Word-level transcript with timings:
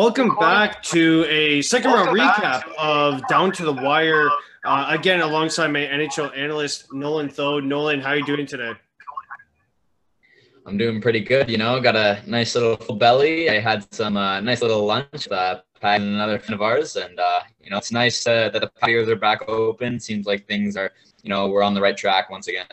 Welcome 0.00 0.34
back 0.36 0.82
to 0.84 1.26
a 1.28 1.60
second 1.60 1.92
round 1.92 2.16
recap 2.16 2.62
of 2.78 3.20
Down 3.28 3.52
to 3.52 3.66
the 3.66 3.72
Wire. 3.74 4.30
Uh, 4.64 4.86
again, 4.88 5.20
alongside 5.20 5.66
my 5.66 5.80
NHL 5.80 6.34
analyst 6.34 6.90
Nolan 6.90 7.28
Thode. 7.28 7.64
Nolan, 7.64 8.00
how 8.00 8.12
are 8.12 8.16
you 8.16 8.24
doing 8.24 8.46
today? 8.46 8.72
I'm 10.64 10.78
doing 10.78 11.02
pretty 11.02 11.20
good. 11.20 11.50
You 11.50 11.58
know, 11.58 11.78
got 11.82 11.96
a 11.96 12.22
nice 12.26 12.54
little 12.54 12.78
full 12.78 12.96
belly. 12.96 13.50
I 13.50 13.60
had 13.60 13.92
some 13.92 14.16
uh, 14.16 14.40
nice 14.40 14.62
little 14.62 14.86
lunch. 14.86 15.06
with 15.12 15.32
Uh, 15.32 15.60
and 15.82 16.04
another 16.04 16.38
friend 16.38 16.54
of 16.54 16.62
ours, 16.62 16.96
and 16.96 17.20
uh, 17.20 17.40
you 17.62 17.68
know, 17.68 17.76
it's 17.76 17.92
nice 17.92 18.26
uh, 18.26 18.48
that 18.48 18.62
the 18.62 18.70
patios 18.82 19.06
are 19.10 19.16
back 19.16 19.46
open. 19.48 20.00
Seems 20.00 20.24
like 20.24 20.48
things 20.48 20.78
are, 20.78 20.92
you 21.22 21.28
know, 21.28 21.48
we're 21.48 21.62
on 21.62 21.74
the 21.74 21.80
right 21.82 21.94
track 21.96 22.30
once 22.30 22.48
again. 22.48 22.64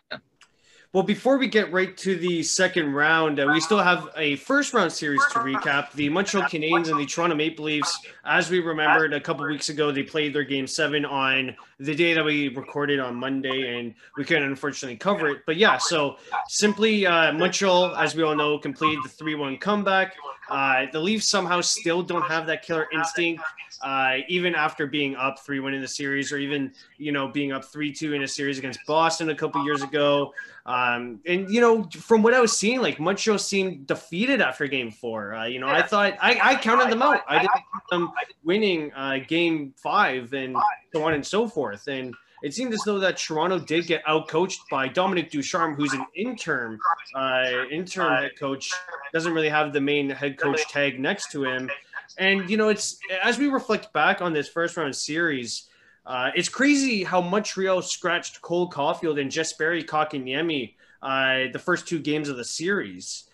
Well, 0.93 1.03
before 1.03 1.37
we 1.37 1.47
get 1.47 1.71
right 1.73 1.95
to 1.97 2.15
the 2.15 2.41
second 2.43 2.93
round, 2.93 3.41
uh, 3.41 3.47
we 3.51 3.59
still 3.59 3.79
have 3.79 4.09
a 4.15 4.37
first 4.37 4.73
round 4.73 4.91
series 4.91 5.21
to 5.33 5.39
recap. 5.39 5.91
The 5.91 6.07
Montreal 6.07 6.45
Canadiens 6.45 6.89
and 6.89 6.97
the 6.97 7.05
Toronto 7.05 7.35
Maple 7.35 7.65
Leafs, 7.65 7.99
as 8.23 8.49
we 8.49 8.61
remembered 8.61 9.13
a 9.13 9.19
couple 9.19 9.45
weeks 9.45 9.67
ago, 9.67 9.91
they 9.91 10.03
played 10.03 10.33
their 10.33 10.45
game 10.45 10.65
seven 10.65 11.03
on 11.03 11.55
the 11.79 11.93
day 11.93 12.13
that 12.13 12.25
we 12.25 12.49
recorded 12.49 12.99
on 12.99 13.15
Monday, 13.15 13.77
and 13.77 13.93
we 14.17 14.23
couldn't 14.23 14.43
unfortunately 14.43 14.97
cover 14.97 15.29
it. 15.29 15.43
But 15.45 15.57
yeah, 15.57 15.77
so 15.77 16.17
simply 16.47 17.05
uh, 17.05 17.33
Montreal, 17.33 17.95
as 17.95 18.15
we 18.15 18.23
all 18.23 18.35
know, 18.35 18.57
completed 18.57 19.03
the 19.03 19.09
3 19.09 19.35
1 19.35 19.57
comeback. 19.57 20.15
Uh, 20.49 20.85
the 20.91 20.99
Leafs 20.99 21.27
somehow 21.27 21.61
still 21.61 22.01
don't 22.01 22.23
have 22.23 22.47
that 22.47 22.63
killer 22.63 22.87
instinct, 22.93 23.43
uh, 23.83 24.17
even 24.27 24.55
after 24.55 24.87
being 24.87 25.15
up 25.15 25.39
3 25.39 25.59
1 25.59 25.73
in 25.73 25.81
the 25.81 25.87
series, 25.87 26.31
or 26.31 26.37
even, 26.37 26.71
you 26.97 27.11
know, 27.11 27.27
being 27.27 27.51
up 27.51 27.65
3 27.65 27.91
2 27.93 28.13
in 28.13 28.23
a 28.23 28.27
series 28.27 28.57
against 28.57 28.79
Boston 28.87 29.29
a 29.29 29.35
couple 29.35 29.63
years 29.63 29.83
ago. 29.83 30.33
Um, 30.67 31.21
and 31.25 31.49
you 31.49 31.61
know, 31.61 31.83
from 31.83 32.21
what 32.21 32.33
I 32.33 32.41
was 32.41 32.57
seeing, 32.57 32.81
like 32.81 32.99
Montreal 32.99 33.39
seemed 33.39 33.87
defeated 33.87 34.41
after 34.41 34.67
Game 34.67 34.91
Four. 34.91 35.33
Uh, 35.33 35.45
you 35.45 35.59
know, 35.59 35.67
I 35.67 35.81
thought 35.81 36.15
I, 36.21 36.37
I 36.43 36.55
counted 36.55 36.91
them 36.91 37.01
out. 37.01 37.21
I 37.25 37.39
didn't 37.39 37.53
count 37.53 37.89
them 37.89 38.11
winning 38.43 38.91
uh, 38.93 39.19
Game 39.25 39.73
Five 39.77 40.33
and 40.33 40.57
so 40.93 41.03
on 41.03 41.13
and 41.13 41.25
so 41.25 41.47
forth. 41.47 41.87
And 41.87 42.13
it 42.43 42.53
seemed 42.53 42.73
as 42.73 42.81
though 42.85 42.99
that 42.99 43.17
Toronto 43.17 43.59
did 43.59 43.87
get 43.87 44.03
outcoached 44.05 44.59
by 44.69 44.87
Dominic 44.87 45.31
Ducharme, 45.31 45.75
who's 45.75 45.93
an 45.93 46.05
interim 46.15 46.77
uh, 47.15 47.65
interim 47.71 48.23
head 48.23 48.31
coach. 48.39 48.71
Doesn't 49.13 49.33
really 49.33 49.49
have 49.49 49.73
the 49.73 49.81
main 49.81 50.09
head 50.09 50.37
coach 50.37 50.67
tag 50.69 50.99
next 50.99 51.31
to 51.31 51.45
him. 51.45 51.69
And 52.17 52.49
you 52.49 52.57
know, 52.57 52.69
it's 52.69 52.99
as 53.23 53.37
we 53.37 53.47
reflect 53.47 53.91
back 53.93 54.21
on 54.21 54.33
this 54.33 54.47
first 54.47 54.77
round 54.77 54.95
series 54.95 55.67
uh, 56.07 56.31
it's 56.35 56.47
crazy 56.47 57.03
how 57.03 57.19
Montreal 57.19 57.81
scratched 57.81 58.41
Cole 58.41 58.69
Caufield 58.69 59.19
and 59.19 59.29
Jesperi 59.29 59.85
Kotkaniemi 59.85 60.75
uh, 61.01 61.51
the 61.51 61.59
first 61.59 61.85
two 61.85 61.99
games 61.99 62.29
of 62.29 62.37
the 62.37 62.45
series. 62.45 63.25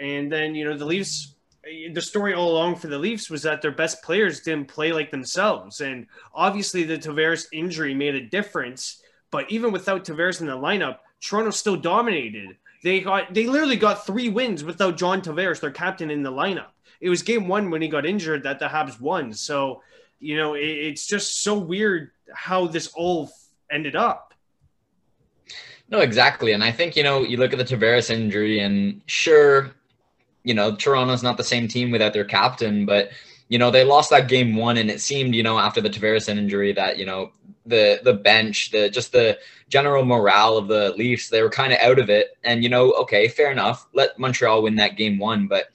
And 0.00 0.30
then, 0.30 0.54
you 0.54 0.64
know, 0.64 0.76
the 0.76 0.84
Leafs, 0.84 1.34
the 1.64 2.00
story 2.00 2.34
all 2.34 2.52
along 2.52 2.76
for 2.76 2.86
the 2.86 2.98
Leafs 2.98 3.30
was 3.30 3.42
that 3.42 3.62
their 3.62 3.70
best 3.70 4.02
players 4.02 4.40
didn't 4.40 4.68
play 4.68 4.92
like 4.92 5.10
themselves. 5.10 5.80
And 5.80 6.06
obviously, 6.34 6.84
the 6.84 6.98
Tavares 6.98 7.46
injury 7.52 7.94
made 7.94 8.14
a 8.14 8.20
difference. 8.26 9.02
But 9.30 9.50
even 9.50 9.72
without 9.72 10.04
Tavares 10.04 10.40
in 10.40 10.46
the 10.46 10.56
lineup, 10.56 10.98
Toronto 11.20 11.50
still 11.50 11.76
dominated. 11.76 12.56
They 12.82 13.00
got 13.00 13.34
they 13.34 13.46
literally 13.46 13.76
got 13.76 14.06
three 14.06 14.30
wins 14.30 14.64
without 14.64 14.96
John 14.96 15.20
Tavares, 15.20 15.60
their 15.60 15.70
captain, 15.70 16.10
in 16.10 16.22
the 16.22 16.32
lineup. 16.32 16.70
It 17.00 17.10
was 17.10 17.22
game 17.22 17.46
one 17.46 17.70
when 17.70 17.82
he 17.82 17.88
got 17.88 18.06
injured 18.06 18.42
that 18.42 18.58
the 18.58 18.66
Habs 18.66 19.00
won. 19.00 19.32
So, 19.32 19.82
you 20.18 20.36
know, 20.36 20.54
it, 20.54 20.64
it's 20.64 21.06
just 21.06 21.42
so 21.42 21.58
weird 21.58 22.10
how 22.34 22.66
this 22.66 22.88
all 22.94 23.30
ended 23.70 23.96
up. 23.96 24.34
No, 25.90 26.00
exactly. 26.00 26.52
And 26.52 26.62
I 26.62 26.70
think, 26.70 26.96
you 26.96 27.02
know, 27.02 27.22
you 27.22 27.36
look 27.36 27.52
at 27.52 27.58
the 27.58 27.64
Tavares 27.64 28.10
injury 28.10 28.60
and 28.60 29.00
sure, 29.06 29.72
you 30.44 30.54
know, 30.54 30.74
Toronto's 30.74 31.22
not 31.22 31.36
the 31.36 31.44
same 31.44 31.68
team 31.68 31.90
without 31.90 32.12
their 32.12 32.24
captain, 32.24 32.86
but 32.86 33.10
you 33.48 33.58
know, 33.58 33.70
they 33.70 33.84
lost 33.84 34.10
that 34.10 34.28
game 34.28 34.54
one 34.54 34.76
and 34.76 34.90
it 34.90 35.00
seemed, 35.00 35.34
you 35.34 35.42
know, 35.42 35.58
after 35.58 35.80
the 35.80 35.90
Tavares 35.90 36.28
injury 36.28 36.72
that, 36.72 36.98
you 36.98 37.04
know, 37.04 37.32
the 37.66 38.00
the 38.04 38.14
bench, 38.14 38.70
the 38.70 38.88
just 38.88 39.12
the 39.12 39.38
general 39.68 40.04
morale 40.04 40.56
of 40.56 40.68
the 40.68 40.92
Leafs, 40.96 41.28
they 41.28 41.42
were 41.42 41.50
kind 41.50 41.72
of 41.72 41.78
out 41.80 41.98
of 41.98 42.10
it. 42.10 42.36
And 42.44 42.62
you 42.62 42.68
know, 42.68 42.92
okay, 42.92 43.28
fair 43.28 43.50
enough. 43.50 43.86
Let 43.92 44.18
Montreal 44.18 44.62
win 44.62 44.76
that 44.76 44.96
game 44.96 45.18
one, 45.18 45.46
but 45.46 45.66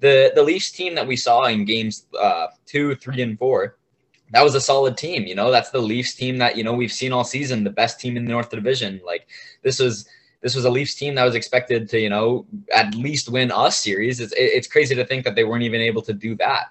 the 0.00 0.32
the 0.34 0.42
Leafs 0.42 0.70
team 0.70 0.94
that 0.94 1.06
we 1.06 1.16
saw 1.16 1.44
in 1.44 1.64
games 1.64 2.06
uh, 2.18 2.48
two, 2.66 2.94
three, 2.96 3.22
and 3.22 3.38
four, 3.38 3.76
that 4.32 4.42
was 4.42 4.54
a 4.54 4.60
solid 4.60 4.96
team. 4.96 5.24
You 5.24 5.34
know, 5.34 5.50
that's 5.50 5.70
the 5.70 5.80
Leafs 5.80 6.14
team 6.14 6.38
that, 6.38 6.56
you 6.56 6.64
know, 6.64 6.72
we've 6.72 6.92
seen 6.92 7.12
all 7.12 7.24
season, 7.24 7.64
the 7.64 7.70
best 7.70 8.00
team 8.00 8.16
in 8.16 8.24
the 8.24 8.30
North 8.30 8.50
Division. 8.50 9.00
Like 9.04 9.28
this 9.62 9.78
was 9.78 10.08
this 10.44 10.54
was 10.54 10.66
a 10.66 10.70
Leafs 10.70 10.94
team 10.94 11.14
that 11.14 11.24
was 11.24 11.34
expected 11.34 11.88
to, 11.88 11.98
you 11.98 12.10
know, 12.10 12.44
at 12.72 12.94
least 12.94 13.30
win 13.30 13.50
us 13.50 13.80
series. 13.80 14.20
It's 14.20 14.34
it's 14.36 14.68
crazy 14.68 14.94
to 14.94 15.04
think 15.04 15.24
that 15.24 15.34
they 15.34 15.42
weren't 15.42 15.62
even 15.62 15.80
able 15.80 16.02
to 16.02 16.12
do 16.12 16.36
that. 16.36 16.70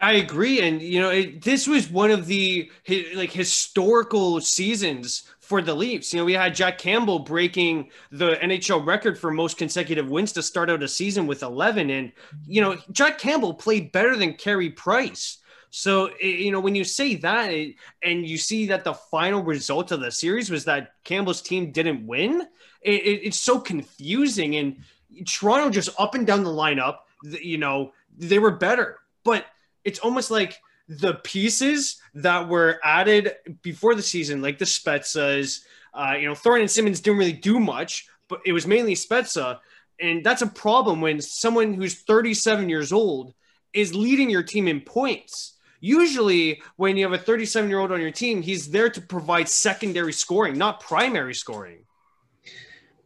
I 0.00 0.14
agree, 0.14 0.60
and 0.60 0.82
you 0.82 1.00
know, 1.00 1.10
it, 1.10 1.40
this 1.40 1.68
was 1.68 1.88
one 1.88 2.10
of 2.10 2.26
the 2.26 2.68
like 3.14 3.30
historical 3.30 4.40
seasons 4.40 5.22
for 5.38 5.62
the 5.62 5.72
Leafs. 5.72 6.12
You 6.12 6.18
know, 6.18 6.24
we 6.24 6.32
had 6.32 6.52
Jack 6.52 6.78
Campbell 6.78 7.20
breaking 7.20 7.90
the 8.10 8.34
NHL 8.42 8.84
record 8.84 9.16
for 9.16 9.30
most 9.30 9.56
consecutive 9.56 10.08
wins 10.10 10.32
to 10.32 10.42
start 10.42 10.68
out 10.68 10.82
a 10.82 10.88
season 10.88 11.28
with 11.28 11.44
11, 11.44 11.90
and 11.90 12.10
you 12.44 12.60
know, 12.60 12.76
Jack 12.90 13.18
Campbell 13.18 13.54
played 13.54 13.92
better 13.92 14.16
than 14.16 14.34
Carey 14.34 14.70
Price. 14.70 15.38
So, 15.70 16.10
you 16.18 16.50
know, 16.50 16.60
when 16.60 16.74
you 16.74 16.82
say 16.82 17.14
that 17.16 17.54
and 18.02 18.26
you 18.26 18.38
see 18.38 18.66
that 18.66 18.82
the 18.82 18.94
final 18.94 19.42
result 19.42 19.92
of 19.92 20.00
the 20.00 20.10
series 20.10 20.50
was 20.50 20.64
that 20.64 20.94
Campbell's 21.04 21.40
team 21.40 21.70
didn't 21.70 22.06
win, 22.06 22.42
it, 22.82 22.90
it, 22.90 23.26
it's 23.26 23.38
so 23.38 23.60
confusing. 23.60 24.56
And 24.56 24.78
Toronto 25.26 25.70
just 25.70 25.90
up 25.98 26.16
and 26.16 26.26
down 26.26 26.42
the 26.42 26.50
lineup, 26.50 26.98
you 27.22 27.58
know, 27.58 27.92
they 28.18 28.40
were 28.40 28.50
better. 28.50 28.98
But 29.24 29.46
it's 29.84 30.00
almost 30.00 30.30
like 30.30 30.58
the 30.88 31.14
pieces 31.14 32.00
that 32.14 32.48
were 32.48 32.80
added 32.82 33.34
before 33.62 33.94
the 33.94 34.02
season, 34.02 34.42
like 34.42 34.58
the 34.58 34.64
Spezzas, 34.64 35.60
uh, 35.94 36.14
you 36.18 36.26
know, 36.26 36.34
Thornton 36.34 36.62
and 36.62 36.70
Simmons 36.70 37.00
didn't 37.00 37.18
really 37.18 37.32
do 37.32 37.60
much, 37.60 38.08
but 38.28 38.40
it 38.44 38.52
was 38.52 38.66
mainly 38.66 38.94
Spezza. 38.94 39.60
And 40.00 40.24
that's 40.24 40.42
a 40.42 40.48
problem 40.48 41.00
when 41.00 41.20
someone 41.20 41.74
who's 41.74 41.94
37 41.94 42.68
years 42.68 42.92
old 42.92 43.34
is 43.72 43.94
leading 43.94 44.30
your 44.30 44.42
team 44.42 44.66
in 44.66 44.80
points 44.80 45.58
Usually, 45.80 46.62
when 46.76 46.96
you 46.96 47.04
have 47.04 47.18
a 47.18 47.22
37 47.22 47.68
year 47.70 47.78
old 47.78 47.92
on 47.92 48.00
your 48.00 48.10
team, 48.10 48.42
he's 48.42 48.70
there 48.70 48.90
to 48.90 49.00
provide 49.00 49.48
secondary 49.48 50.12
scoring, 50.12 50.58
not 50.58 50.80
primary 50.80 51.34
scoring. 51.34 51.78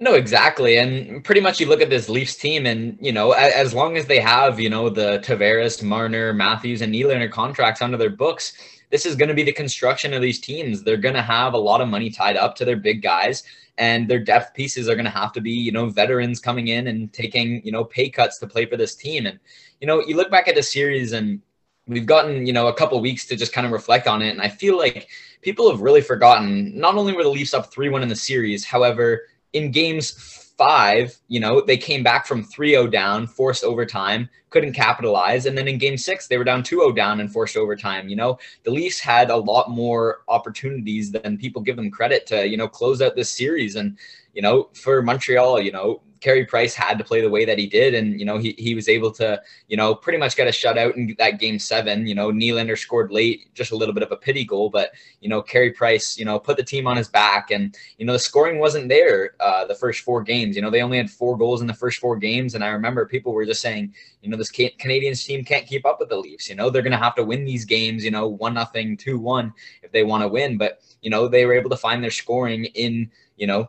No, 0.01 0.15
exactly. 0.15 0.79
And 0.79 1.23
pretty 1.25 1.41
much 1.41 1.61
you 1.61 1.67
look 1.67 1.81
at 1.81 1.89
this 1.89 2.09
Leafs 2.09 2.35
team, 2.35 2.67
and, 2.67 2.99
you 3.01 3.13
know, 3.13 3.31
as 3.31 3.73
long 3.73 3.97
as 3.97 4.07
they 4.07 4.19
have, 4.19 4.59
you 4.59 4.69
know, 4.69 4.91
the 4.91 5.21
Tavares, 5.21 5.83
Marner, 5.83 6.33
Matthews, 6.33 6.83
and 6.83 6.93
Nylander 6.93 7.31
contracts 7.31 7.81
under 7.81 7.97
their 7.97 8.11
books, 8.11 8.55
this 8.91 9.07
is 9.07 9.15
going 9.15 9.29
to 9.29 9.35
be 9.35 9.45
the 9.45 9.53
construction 9.53 10.13
of 10.13 10.21
these 10.21 10.41
teams. 10.41 10.83
They're 10.83 10.97
going 10.97 11.15
to 11.15 11.23
have 11.23 11.55
a 11.55 11.59
lot 11.59 11.81
of 11.81 11.89
money 11.89 12.11
tied 12.11 12.37
up 12.37 12.57
to 12.57 12.65
their 12.65 12.77
big 12.77 13.03
guys, 13.03 13.45
and 13.79 14.09
their 14.09 14.19
depth 14.19 14.53
pieces 14.55 14.89
are 14.89 14.95
going 14.95 15.05
to 15.05 15.11
have 15.11 15.33
to 15.33 15.41
be, 15.41 15.53
you 15.53 15.73
know, 15.73 15.89
veterans 15.89 16.41
coming 16.41 16.69
in 16.69 16.89
and 16.89 17.13
taking, 17.13 17.65
you 17.65 17.73
know, 17.73 17.85
pay 17.85 18.11
cuts 18.11 18.39
to 18.39 18.49
play 18.49 18.67
for 18.67 18.77
this 18.77 18.97
team. 18.97 19.27
And, 19.27 19.39
you 19.81 19.87
know, 19.87 20.05
you 20.05 20.17
look 20.17 20.31
back 20.31 20.49
at 20.49 20.57
the 20.57 20.63
series 20.63 21.13
and, 21.13 21.41
we've 21.87 22.07
gotten 22.07 22.47
you 22.47 22.53
know 22.53 22.69
a 22.69 22.75
couple 22.75 23.01
weeks 23.01 23.27
to 23.27 23.37
just 23.37 23.53
kind 23.53 23.67
of 23.67 23.73
reflect 23.73 24.07
on 24.07 24.23
it. 24.23 24.31
And 24.31 24.41
i 24.41 24.49
feel 24.49 24.77
like 24.77 25.09
people 25.43 25.71
have 25.71 25.81
really 25.81 26.01
forgotten 26.01 26.79
not 26.79 26.95
only 26.97 27.13
were 27.13 27.23
the 27.23 27.29
leafs 27.29 27.55
up 27.55 27.73
3-1 27.73 28.03
in 28.03 28.09
the 28.09 28.17
series 28.17 28.65
however 28.65 29.23
in 29.53 29.71
games 29.71 30.13
five 30.57 31.17
you 31.29 31.41
know 31.41 31.61
they 31.61 31.77
came 31.77 32.03
back 32.03 32.27
from 32.27 32.45
3-0 32.45 32.91
down 32.91 33.27
forced 33.27 33.65
overtime 33.65 34.29
couldn't 34.55 34.73
capitalize. 34.73 35.47
And 35.47 35.59
then 35.59 35.67
in 35.67 35.79
game 35.79 35.99
six 35.99 36.29
they 36.29 36.39
were 36.39 36.45
down 36.45 36.63
2-0 36.63 36.95
down 36.95 37.19
and 37.19 37.31
forced 37.31 37.57
overtime 37.57 38.09
you 38.09 38.15
know. 38.15 38.39
The 38.63 38.71
leafs 38.71 39.01
had 39.01 39.31
a 39.31 39.37
lot 39.37 39.69
more 39.69 40.21
opportunities 40.29 41.11
than 41.11 41.37
people 41.37 41.61
give 41.61 41.75
them 41.75 41.91
credit 41.91 42.25
to 42.29 42.47
you 42.47 42.57
know 42.57 42.69
close 42.69 43.03
out 43.03 43.17
this 43.17 43.31
series. 43.31 43.75
And 43.75 43.99
you 44.33 44.43
know 44.43 44.71
for 44.73 45.03
montreal 45.03 45.61
you 45.61 45.73
know 45.73 46.01
Carey 46.25 46.47
Price 46.47 46.73
had 46.75 46.97
to 46.97 47.05
play 47.05 47.21
the 47.21 47.29
way 47.29 47.45
that 47.45 47.59
he 47.59 47.67
did, 47.67 47.93
and 47.93 48.19
you 48.19 48.25
know 48.25 48.39
he 48.39 48.55
he 48.57 48.75
was 48.75 48.89
able 48.89 49.11
to 49.11 49.43
you 49.69 49.77
know 49.77 49.95
pretty 49.95 50.19
much 50.19 50.37
get 50.37 50.47
a 50.47 50.51
shutout 50.51 50.97
in 50.97 51.15
that 51.19 51.39
game 51.39 51.59
seven. 51.59 52.07
You 52.07 52.15
know 52.15 52.33
Nylander 52.33 52.79
scored 52.79 53.13
late, 53.13 53.53
just 53.53 53.73
a 53.73 53.77
little 53.77 53.93
bit 53.93 54.03
of 54.03 54.11
a 54.11 54.17
pity 54.17 54.43
goal, 54.43 54.71
but 54.71 54.93
you 55.21 55.29
know 55.29 55.43
Carey 55.43 55.71
Price 55.71 56.17
you 56.17 56.25
know 56.25 56.39
put 56.39 56.57
the 56.57 56.63
team 56.63 56.87
on 56.87 56.97
his 56.97 57.09
back, 57.09 57.51
and 57.51 57.77
you 57.99 58.07
know 58.07 58.15
the 58.15 58.19
scoring 58.19 58.59
wasn't 58.59 58.89
there 58.89 59.35
uh, 59.39 59.67
the 59.67 59.75
first 59.75 60.01
four 60.01 60.23
games. 60.23 60.57
You 60.57 60.63
know 60.63 60.71
they 60.71 60.81
only 60.81 60.97
had 60.97 61.11
four 61.11 61.37
goals 61.37 61.61
in 61.61 61.67
the 61.67 61.75
first 61.75 61.99
four 61.99 62.17
games, 62.17 62.55
and 62.55 62.65
I 62.65 62.69
remember 62.69 63.05
people 63.05 63.35
were 63.35 63.45
just 63.45 63.61
saying 63.61 63.93
you 64.23 64.31
know 64.31 64.39
this 64.39 64.51
Canadiens 64.51 65.27
team 65.27 65.45
can't 65.45 65.67
keep 65.67 65.85
up 65.85 66.01
with 66.01 66.09
the 66.09 66.17
Leafs. 66.17 66.49
You 66.49 66.55
know 66.55 66.71
they're 66.71 66.81
going 66.81 66.93
to 66.93 67.05
have 67.05 67.17
to 67.17 67.23
win 67.25 67.45
these 67.45 67.67
games. 67.67 68.03
You 68.03 68.13
know 68.13 68.29
one 68.29 68.55
nothing, 68.55 68.97
two 68.97 69.19
one 69.19 69.53
if 69.83 69.93
they 69.93 70.05
want 70.05 70.23
to 70.23 70.29
win, 70.29 70.57
but 70.57 70.81
you 71.03 71.11
know 71.11 71.29
they 71.29 71.45
were 71.45 71.53
able 71.53 71.69
to 71.69 71.77
find 71.77 72.03
their 72.03 72.11
scoring 72.11 72.65
in 72.65 73.11
you 73.37 73.47
know 73.47 73.69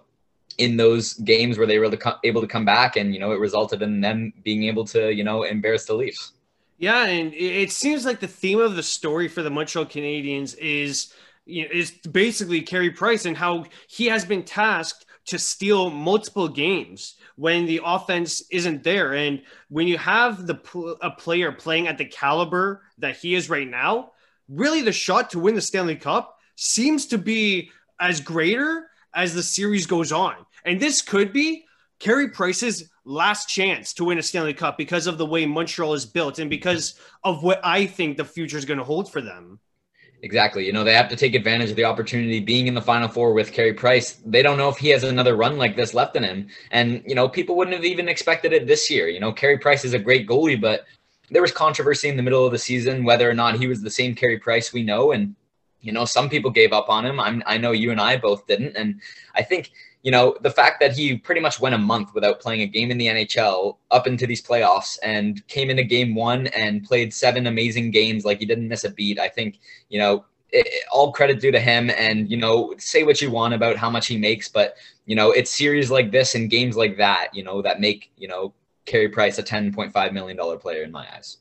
in 0.57 0.77
those 0.77 1.13
games 1.13 1.57
where 1.57 1.67
they 1.67 1.79
were 1.79 1.91
able 2.23 2.41
to 2.41 2.47
come 2.47 2.65
back 2.65 2.95
and 2.95 3.13
you 3.13 3.19
know 3.19 3.31
it 3.31 3.39
resulted 3.39 3.81
in 3.81 4.01
them 4.01 4.33
being 4.43 4.63
able 4.63 4.85
to 4.85 5.13
you 5.13 5.23
know 5.23 5.43
embarrass 5.43 5.85
the 5.85 5.93
Leafs. 5.93 6.33
Yeah, 6.77 7.05
and 7.05 7.33
it 7.33 7.71
seems 7.71 8.05
like 8.05 8.19
the 8.19 8.27
theme 8.27 8.59
of 8.59 8.75
the 8.75 8.83
story 8.83 9.29
for 9.29 9.41
the 9.41 9.49
Montreal 9.49 9.85
Canadiens 9.85 10.57
is 10.57 11.13
you 11.45 11.63
know, 11.63 11.69
is 11.71 11.91
basically 11.91 12.61
Carey 12.61 12.91
Price 12.91 13.25
and 13.25 13.37
how 13.37 13.65
he 13.87 14.07
has 14.07 14.25
been 14.25 14.43
tasked 14.43 15.05
to 15.27 15.39
steal 15.39 15.89
multiple 15.89 16.47
games 16.47 17.15
when 17.35 17.65
the 17.65 17.81
offense 17.83 18.43
isn't 18.51 18.83
there. 18.83 19.13
And 19.13 19.41
when 19.69 19.87
you 19.87 19.97
have 19.97 20.47
the 20.47 20.97
a 21.01 21.11
player 21.11 21.51
playing 21.51 21.87
at 21.87 21.97
the 21.97 22.05
caliber 22.05 22.83
that 22.99 23.17
he 23.17 23.35
is 23.35 23.49
right 23.49 23.67
now, 23.67 24.11
really 24.47 24.81
the 24.81 24.91
shot 24.91 25.31
to 25.31 25.39
win 25.39 25.55
the 25.55 25.61
Stanley 25.61 25.95
Cup 25.95 26.37
seems 26.55 27.07
to 27.07 27.17
be 27.17 27.71
as 27.99 28.21
greater 28.21 28.87
as 29.13 29.33
the 29.33 29.43
series 29.43 29.87
goes 29.87 30.11
on. 30.11 30.35
And 30.65 30.79
this 30.79 31.01
could 31.01 31.31
be 31.31 31.65
Carey 31.99 32.29
Price's 32.29 32.89
last 33.05 33.47
chance 33.47 33.93
to 33.93 34.05
win 34.05 34.17
a 34.17 34.23
Stanley 34.23 34.53
Cup 34.53 34.77
because 34.77 35.07
of 35.07 35.17
the 35.17 35.25
way 35.25 35.45
Montreal 35.45 35.93
is 35.93 36.05
built 36.05 36.39
and 36.39 36.49
because 36.49 36.99
of 37.23 37.43
what 37.43 37.61
I 37.63 37.85
think 37.85 38.17
the 38.17 38.25
future 38.25 38.57
is 38.57 38.65
going 38.65 38.79
to 38.79 38.83
hold 38.83 39.11
for 39.11 39.21
them. 39.21 39.59
Exactly. 40.23 40.65
You 40.65 40.73
know, 40.73 40.83
they 40.83 40.93
have 40.93 41.09
to 41.09 41.15
take 41.15 41.35
advantage 41.35 41.69
of 41.69 41.75
the 41.75 41.83
opportunity 41.83 42.39
being 42.39 42.67
in 42.67 42.73
the 42.73 42.81
final 42.81 43.07
four 43.07 43.33
with 43.33 43.53
Carey 43.53 43.73
Price. 43.73 44.13
They 44.25 44.41
don't 44.41 44.57
know 44.57 44.69
if 44.69 44.77
he 44.77 44.89
has 44.89 45.03
another 45.03 45.35
run 45.35 45.57
like 45.57 45.75
this 45.75 45.93
left 45.93 46.15
in 46.15 46.23
him. 46.23 46.47
And, 46.71 47.03
you 47.05 47.13
know, 47.13 47.29
people 47.29 47.55
wouldn't 47.55 47.75
have 47.75 47.85
even 47.85 48.09
expected 48.09 48.51
it 48.51 48.65
this 48.65 48.89
year. 48.89 49.07
You 49.07 49.19
know, 49.19 49.31
Carey 49.31 49.59
Price 49.59 49.85
is 49.85 49.93
a 49.93 49.99
great 49.99 50.27
goalie, 50.27 50.59
but 50.59 50.85
there 51.29 51.43
was 51.43 51.51
controversy 51.51 52.09
in 52.09 52.17
the 52.17 52.23
middle 52.23 52.43
of 52.43 52.51
the 52.51 52.57
season 52.57 53.03
whether 53.03 53.29
or 53.29 53.35
not 53.35 53.59
he 53.59 53.67
was 53.67 53.83
the 53.83 53.91
same 53.91 54.15
Carey 54.15 54.39
Price 54.39 54.73
we 54.73 54.81
know. 54.81 55.11
And, 55.11 55.35
you 55.81 55.91
know, 55.91 56.05
some 56.05 56.27
people 56.27 56.49
gave 56.49 56.73
up 56.73 56.89
on 56.89 57.05
him. 57.05 57.19
I'm, 57.19 57.43
I 57.45 57.59
know 57.59 57.71
you 57.71 57.91
and 57.91 58.01
I 58.01 58.17
both 58.17 58.47
didn't. 58.47 58.75
And 58.75 59.01
I 59.35 59.43
think, 59.43 59.71
you 60.05 60.11
know, 60.11 60.37
the 60.41 60.51
fact 60.51 60.79
that 60.81 60.95
he 60.95 61.17
pretty 61.17 61.41
much 61.41 61.59
went 61.59 61.73
a 61.73 61.79
month 61.79 62.13
without 62.13 62.39
playing 62.39 62.61
a 62.61 62.67
game 62.67 62.91
in 62.91 62.99
the 62.99 63.07
NHL 63.07 63.77
up 63.89 64.05
into 64.05 64.27
these 64.27 64.39
playoffs 64.39 64.99
and 65.01 65.45
came 65.47 65.71
into 65.71 65.83
game 65.83 66.13
one 66.13 66.45
and 66.47 66.83
played 66.83 67.11
seven 67.11 67.47
amazing 67.47 67.89
games 67.89 68.23
like 68.23 68.37
he 68.37 68.45
didn't 68.45 68.67
miss 68.67 68.83
a 68.83 68.91
beat. 68.91 69.17
I 69.17 69.27
think, 69.27 69.57
you 69.89 69.97
know, 69.97 70.23
it, 70.51 70.67
all 70.91 71.11
credit 71.11 71.39
due 71.39 71.51
to 71.51 71.59
him. 71.59 71.89
And, 71.89 72.29
you 72.29 72.37
know, 72.37 72.75
say 72.77 73.01
what 73.01 73.19
you 73.19 73.31
want 73.31 73.55
about 73.55 73.77
how 73.77 73.89
much 73.89 74.05
he 74.05 74.15
makes, 74.15 74.47
but, 74.47 74.75
you 75.07 75.15
know, 75.15 75.31
it's 75.31 75.49
series 75.49 75.89
like 75.89 76.11
this 76.11 76.35
and 76.35 76.51
games 76.51 76.77
like 76.77 76.97
that, 76.97 77.29
you 77.33 77.43
know, 77.43 77.63
that 77.63 77.79
make, 77.79 78.11
you 78.15 78.27
know, 78.27 78.53
Carey 78.85 79.09
Price 79.09 79.39
a 79.39 79.43
$10.5 79.43 80.13
million 80.13 80.59
player 80.59 80.83
in 80.83 80.91
my 80.91 81.07
eyes. 81.15 81.37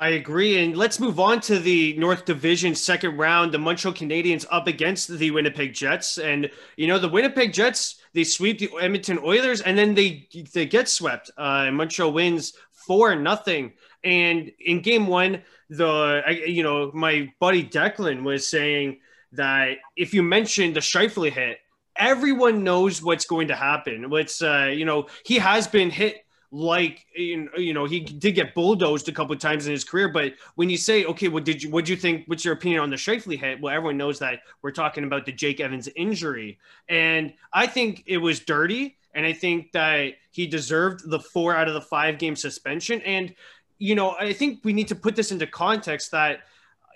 I 0.00 0.10
agree. 0.10 0.62
And 0.62 0.76
let's 0.76 1.00
move 1.00 1.18
on 1.18 1.40
to 1.42 1.58
the 1.58 1.96
North 1.96 2.24
Division 2.24 2.76
second 2.76 3.16
round. 3.16 3.50
The 3.52 3.58
Montreal 3.58 3.94
Canadiens 3.94 4.46
up 4.48 4.68
against 4.68 5.08
the 5.08 5.30
Winnipeg 5.32 5.74
Jets. 5.74 6.18
And, 6.18 6.50
you 6.76 6.86
know, 6.86 7.00
the 7.00 7.08
Winnipeg 7.08 7.52
Jets, 7.52 7.96
they 8.14 8.22
sweep 8.22 8.60
the 8.60 8.70
Edmonton 8.80 9.18
Oilers 9.18 9.60
and 9.60 9.76
then 9.76 9.94
they 9.94 10.28
they 10.54 10.66
get 10.66 10.88
swept. 10.88 11.32
Uh, 11.36 11.72
Montreal 11.72 12.12
wins 12.12 12.52
4 12.86 13.16
nothing. 13.16 13.72
And 14.04 14.52
in 14.60 14.82
game 14.82 15.08
one, 15.08 15.42
the, 15.68 16.22
I, 16.24 16.30
you 16.30 16.62
know, 16.62 16.92
my 16.94 17.32
buddy 17.40 17.64
Declan 17.64 18.22
was 18.22 18.48
saying 18.48 19.00
that 19.32 19.78
if 19.96 20.14
you 20.14 20.22
mention 20.22 20.74
the 20.74 20.80
Scheifele 20.80 21.32
hit, 21.32 21.58
everyone 21.96 22.62
knows 22.62 23.02
what's 23.02 23.26
going 23.26 23.48
to 23.48 23.56
happen. 23.56 24.10
What's, 24.10 24.40
uh, 24.42 24.70
you 24.72 24.84
know, 24.84 25.08
he 25.24 25.38
has 25.38 25.66
been 25.66 25.90
hit 25.90 26.24
like 26.50 27.04
you 27.14 27.74
know 27.74 27.84
he 27.84 28.00
did 28.00 28.34
get 28.34 28.54
bulldozed 28.54 29.08
a 29.08 29.12
couple 29.12 29.34
of 29.34 29.38
times 29.38 29.66
in 29.66 29.72
his 29.72 29.84
career 29.84 30.08
but 30.08 30.32
when 30.54 30.70
you 30.70 30.78
say 30.78 31.04
okay 31.04 31.28
what 31.28 31.44
did 31.44 31.62
you 31.62 31.68
what 31.68 31.84
do 31.84 31.92
you 31.92 31.96
think 31.96 32.24
what's 32.26 32.42
your 32.42 32.54
opinion 32.54 32.80
on 32.80 32.88
the 32.88 32.96
Scheifele 32.96 33.38
hit? 33.38 33.60
Well 33.60 33.74
everyone 33.74 33.98
knows 33.98 34.18
that 34.20 34.40
we're 34.62 34.70
talking 34.70 35.04
about 35.04 35.26
the 35.26 35.32
Jake 35.32 35.60
Evans 35.60 35.88
injury. 35.94 36.58
And 36.88 37.34
I 37.52 37.66
think 37.66 38.04
it 38.06 38.16
was 38.16 38.40
dirty 38.40 38.96
and 39.14 39.26
I 39.26 39.32
think 39.34 39.72
that 39.72 40.14
he 40.30 40.46
deserved 40.46 41.08
the 41.10 41.20
4 41.20 41.54
out 41.54 41.68
of 41.68 41.74
the 41.74 41.82
5 41.82 42.18
game 42.18 42.36
suspension. 42.36 43.02
And 43.02 43.34
you 43.78 43.94
know 43.94 44.16
I 44.18 44.32
think 44.32 44.60
we 44.64 44.72
need 44.72 44.88
to 44.88 44.96
put 44.96 45.16
this 45.16 45.32
into 45.32 45.46
context 45.46 46.12
that 46.12 46.40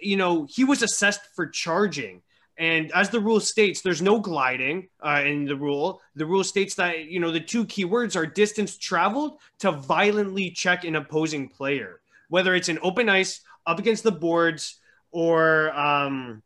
you 0.01 0.17
know 0.17 0.47
he 0.49 0.65
was 0.65 0.83
assessed 0.83 1.21
for 1.35 1.47
charging 1.47 2.23
and 2.59 2.93
as 2.93 3.09
the 3.09 3.21
rule 3.21 3.41
states, 3.41 3.81
there's 3.81 4.03
no 4.03 4.21
gliding 4.21 4.89
uh, 5.05 5.23
in 5.25 5.45
the 5.47 5.57
rule. 5.57 6.01
The 6.17 6.27
rule 6.27 6.45
states 6.45 6.75
that 6.75 7.07
you 7.07 7.19
know 7.19 7.31
the 7.31 7.41
two 7.41 7.65
keywords 7.65 8.15
are 8.17 8.27
distance 8.27 8.77
traveled 8.77 9.39
to 9.61 9.73
violently 9.73 10.51
check 10.51 10.85
an 10.85 10.97
opposing 10.97 11.49
player, 11.49 12.01
whether 12.29 12.55
it's 12.55 12.69
in 12.69 12.79
open 12.83 13.09
ice, 13.09 13.41
up 13.67 13.79
against 13.79 14.03
the 14.03 14.13
boards, 14.13 14.81
or 15.13 15.73
um, 15.73 16.43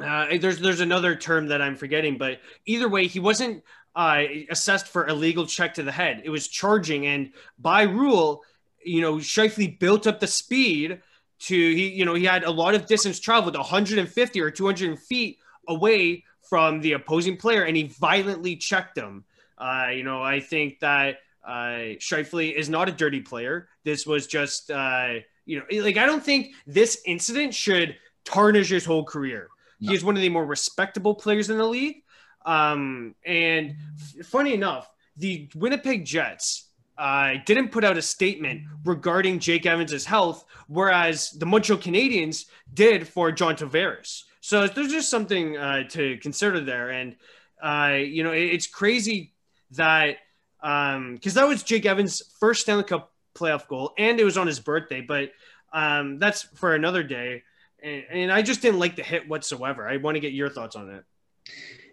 uh, 0.00 0.26
there's 0.38 0.58
there's 0.58 0.80
another 0.80 1.14
term 1.14 1.46
that 1.48 1.62
I'm 1.62 1.76
forgetting. 1.76 2.18
But 2.18 2.40
either 2.64 2.88
way, 2.88 3.06
he 3.06 3.20
wasn't 3.20 3.62
uh, 3.94 4.24
assessed 4.50 4.88
for 4.88 5.06
illegal 5.06 5.46
check 5.46 5.74
to 5.74 5.84
the 5.84 5.92
head. 5.92 6.22
It 6.24 6.30
was 6.30 6.48
charging, 6.48 7.06
and 7.06 7.30
by 7.58 7.82
rule, 7.82 8.42
you 8.84 9.00
know, 9.00 9.16
Scheifele 9.16 9.78
built 9.78 10.08
up 10.08 10.18
the 10.18 10.26
speed 10.26 11.00
to 11.38 11.54
he 11.54 11.88
you 11.90 12.04
know 12.04 12.14
he 12.14 12.24
had 12.24 12.44
a 12.44 12.50
lot 12.50 12.74
of 12.74 12.86
distance 12.86 13.20
traveled 13.20 13.56
150 13.56 14.40
or 14.40 14.50
200 14.50 14.98
feet 14.98 15.38
away 15.68 16.24
from 16.48 16.80
the 16.80 16.92
opposing 16.92 17.36
player 17.36 17.64
and 17.64 17.76
he 17.76 17.84
violently 17.84 18.56
checked 18.56 18.96
him. 18.96 19.24
Uh, 19.58 19.88
you 19.92 20.02
know 20.02 20.22
i 20.22 20.38
think 20.38 20.78
that 20.80 21.16
uh 21.46 21.96
Scheifele 21.98 22.52
is 22.52 22.68
not 22.68 22.88
a 22.88 22.92
dirty 22.92 23.20
player. 23.20 23.68
This 23.84 24.06
was 24.06 24.26
just 24.26 24.70
uh 24.70 25.14
you 25.44 25.58
know 25.58 25.82
like 25.82 25.96
i 25.96 26.04
don't 26.06 26.22
think 26.22 26.54
this 26.66 27.00
incident 27.06 27.54
should 27.54 27.96
tarnish 28.24 28.68
his 28.68 28.84
whole 28.84 29.04
career. 29.04 29.48
No. 29.80 29.90
he 29.90 29.96
is 29.96 30.04
one 30.04 30.16
of 30.16 30.22
the 30.22 30.28
more 30.28 30.44
respectable 30.44 31.14
players 31.14 31.48
in 31.50 31.58
the 31.58 31.64
league. 31.66 32.02
Um 32.44 33.14
and 33.24 33.76
f- 34.18 34.26
funny 34.26 34.52
enough 34.54 34.90
the 35.16 35.48
winnipeg 35.54 36.04
jets 36.04 36.65
uh, 36.98 37.34
didn't 37.44 37.70
put 37.70 37.84
out 37.84 37.96
a 37.96 38.02
statement 38.02 38.62
regarding 38.84 39.38
Jake 39.38 39.66
Evans' 39.66 40.04
health, 40.04 40.44
whereas 40.68 41.30
the 41.30 41.46
Montreal 41.46 41.80
Canadiens 41.80 42.46
did 42.72 43.06
for 43.06 43.30
John 43.32 43.56
Tavares. 43.56 44.22
So 44.40 44.66
there's 44.66 44.92
just 44.92 45.10
something 45.10 45.56
uh, 45.56 45.88
to 45.90 46.18
consider 46.18 46.60
there. 46.60 46.90
And, 46.90 47.16
uh, 47.62 47.96
you 47.98 48.22
know, 48.22 48.32
it, 48.32 48.44
it's 48.44 48.66
crazy 48.66 49.32
that 49.72 50.18
because 50.60 50.96
um, 50.96 51.18
that 51.34 51.46
was 51.46 51.62
Jake 51.62 51.86
Evans' 51.86 52.22
first 52.40 52.62
Stanley 52.62 52.84
Cup 52.84 53.12
playoff 53.34 53.68
goal, 53.68 53.92
and 53.98 54.18
it 54.18 54.24
was 54.24 54.38
on 54.38 54.46
his 54.46 54.60
birthday, 54.60 55.00
but 55.00 55.30
um, 55.72 56.18
that's 56.18 56.42
for 56.42 56.74
another 56.74 57.02
day. 57.02 57.42
And, 57.82 58.04
and 58.10 58.32
I 58.32 58.42
just 58.42 58.62
didn't 58.62 58.78
like 58.80 58.96
the 58.96 59.02
hit 59.02 59.28
whatsoever. 59.28 59.86
I 59.86 59.98
want 59.98 60.14
to 60.14 60.20
get 60.20 60.32
your 60.32 60.48
thoughts 60.48 60.74
on 60.76 60.90
it. 60.90 61.04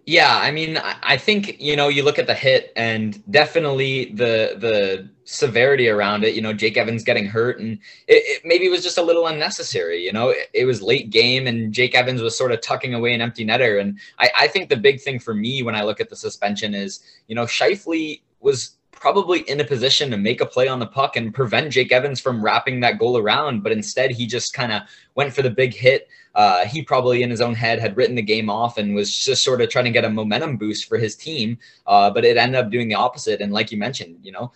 Yeah, 0.05 0.37
I 0.37 0.51
mean, 0.51 0.77
I 0.77 1.15
think 1.15 1.61
you 1.61 1.77
know 1.77 1.87
you 1.87 2.03
look 2.03 2.19
at 2.19 2.27
the 2.27 2.33
hit 2.33 2.73
and 2.75 3.23
definitely 3.31 4.11
the 4.13 4.57
the 4.59 5.09
severity 5.23 5.87
around 5.87 6.25
it. 6.25 6.35
You 6.35 6.41
know, 6.41 6.51
Jake 6.51 6.75
Evans 6.75 7.03
getting 7.03 7.25
hurt 7.25 7.59
and 7.59 7.79
it, 8.07 8.23
it 8.25 8.41
maybe 8.43 8.67
was 8.67 8.83
just 8.83 8.97
a 8.97 9.01
little 9.01 9.27
unnecessary. 9.27 10.03
You 10.03 10.11
know, 10.11 10.29
it, 10.29 10.49
it, 10.53 10.65
was 10.65 10.81
late 10.81 11.09
game 11.09 11.47
and 11.47 11.73
Jake 11.73 11.95
Evans 11.95 12.21
was 12.21 12.37
sort 12.37 12.51
of 12.51 12.59
tucking 12.59 12.93
away 12.93 13.13
an 13.13 13.21
empty 13.21 13.45
netter. 13.45 13.79
And 13.79 13.97
I, 14.19 14.29
I 14.37 14.47
think 14.47 14.67
the 14.67 14.75
big 14.75 14.99
thing 14.99 15.19
for 15.19 15.33
me 15.33 15.63
when 15.63 15.75
I 15.75 15.83
look 15.83 16.01
at 16.01 16.09
the 16.09 16.17
suspension 16.17 16.75
is 16.75 16.99
you 17.27 17.35
know 17.35 17.45
Scheifele 17.45 18.21
was 18.41 18.75
probably 18.91 19.41
in 19.49 19.59
a 19.59 19.65
position 19.65 20.11
to 20.11 20.17
make 20.17 20.39
a 20.39 20.45
play 20.45 20.67
on 20.67 20.79
the 20.79 20.87
puck 20.87 21.15
and 21.15 21.33
prevent 21.33 21.71
Jake 21.71 21.91
Evans 21.91 22.19
from 22.19 22.43
wrapping 22.43 22.79
that 22.79 22.99
goal 22.99 23.17
around. 23.17 23.63
But 23.63 23.71
instead, 23.71 24.11
he 24.11 24.25
just 24.25 24.53
kind 24.53 24.71
of 24.71 24.81
went 25.15 25.33
for 25.33 25.41
the 25.41 25.49
big 25.49 25.73
hit. 25.73 26.07
Uh, 26.35 26.65
he 26.65 26.81
probably 26.81 27.21
in 27.21 27.29
his 27.29 27.41
own 27.41 27.53
head 27.53 27.79
had 27.79 27.95
written 27.95 28.15
the 28.15 28.21
game 28.21 28.49
off 28.49 28.77
and 28.77 28.95
was 28.95 29.15
just 29.15 29.43
sort 29.43 29.61
of 29.61 29.69
trying 29.69 29.85
to 29.85 29.91
get 29.91 30.05
a 30.05 30.09
momentum 30.09 30.57
boost 30.57 30.87
for 30.87 30.97
his 30.97 31.15
team. 31.15 31.57
Uh, 31.85 32.09
but 32.09 32.25
it 32.25 32.37
ended 32.37 32.59
up 32.59 32.71
doing 32.71 32.87
the 32.87 32.95
opposite. 32.95 33.41
And 33.41 33.53
like 33.53 33.71
you 33.71 33.77
mentioned, 33.77 34.17
you 34.23 34.31
know, 34.31 34.51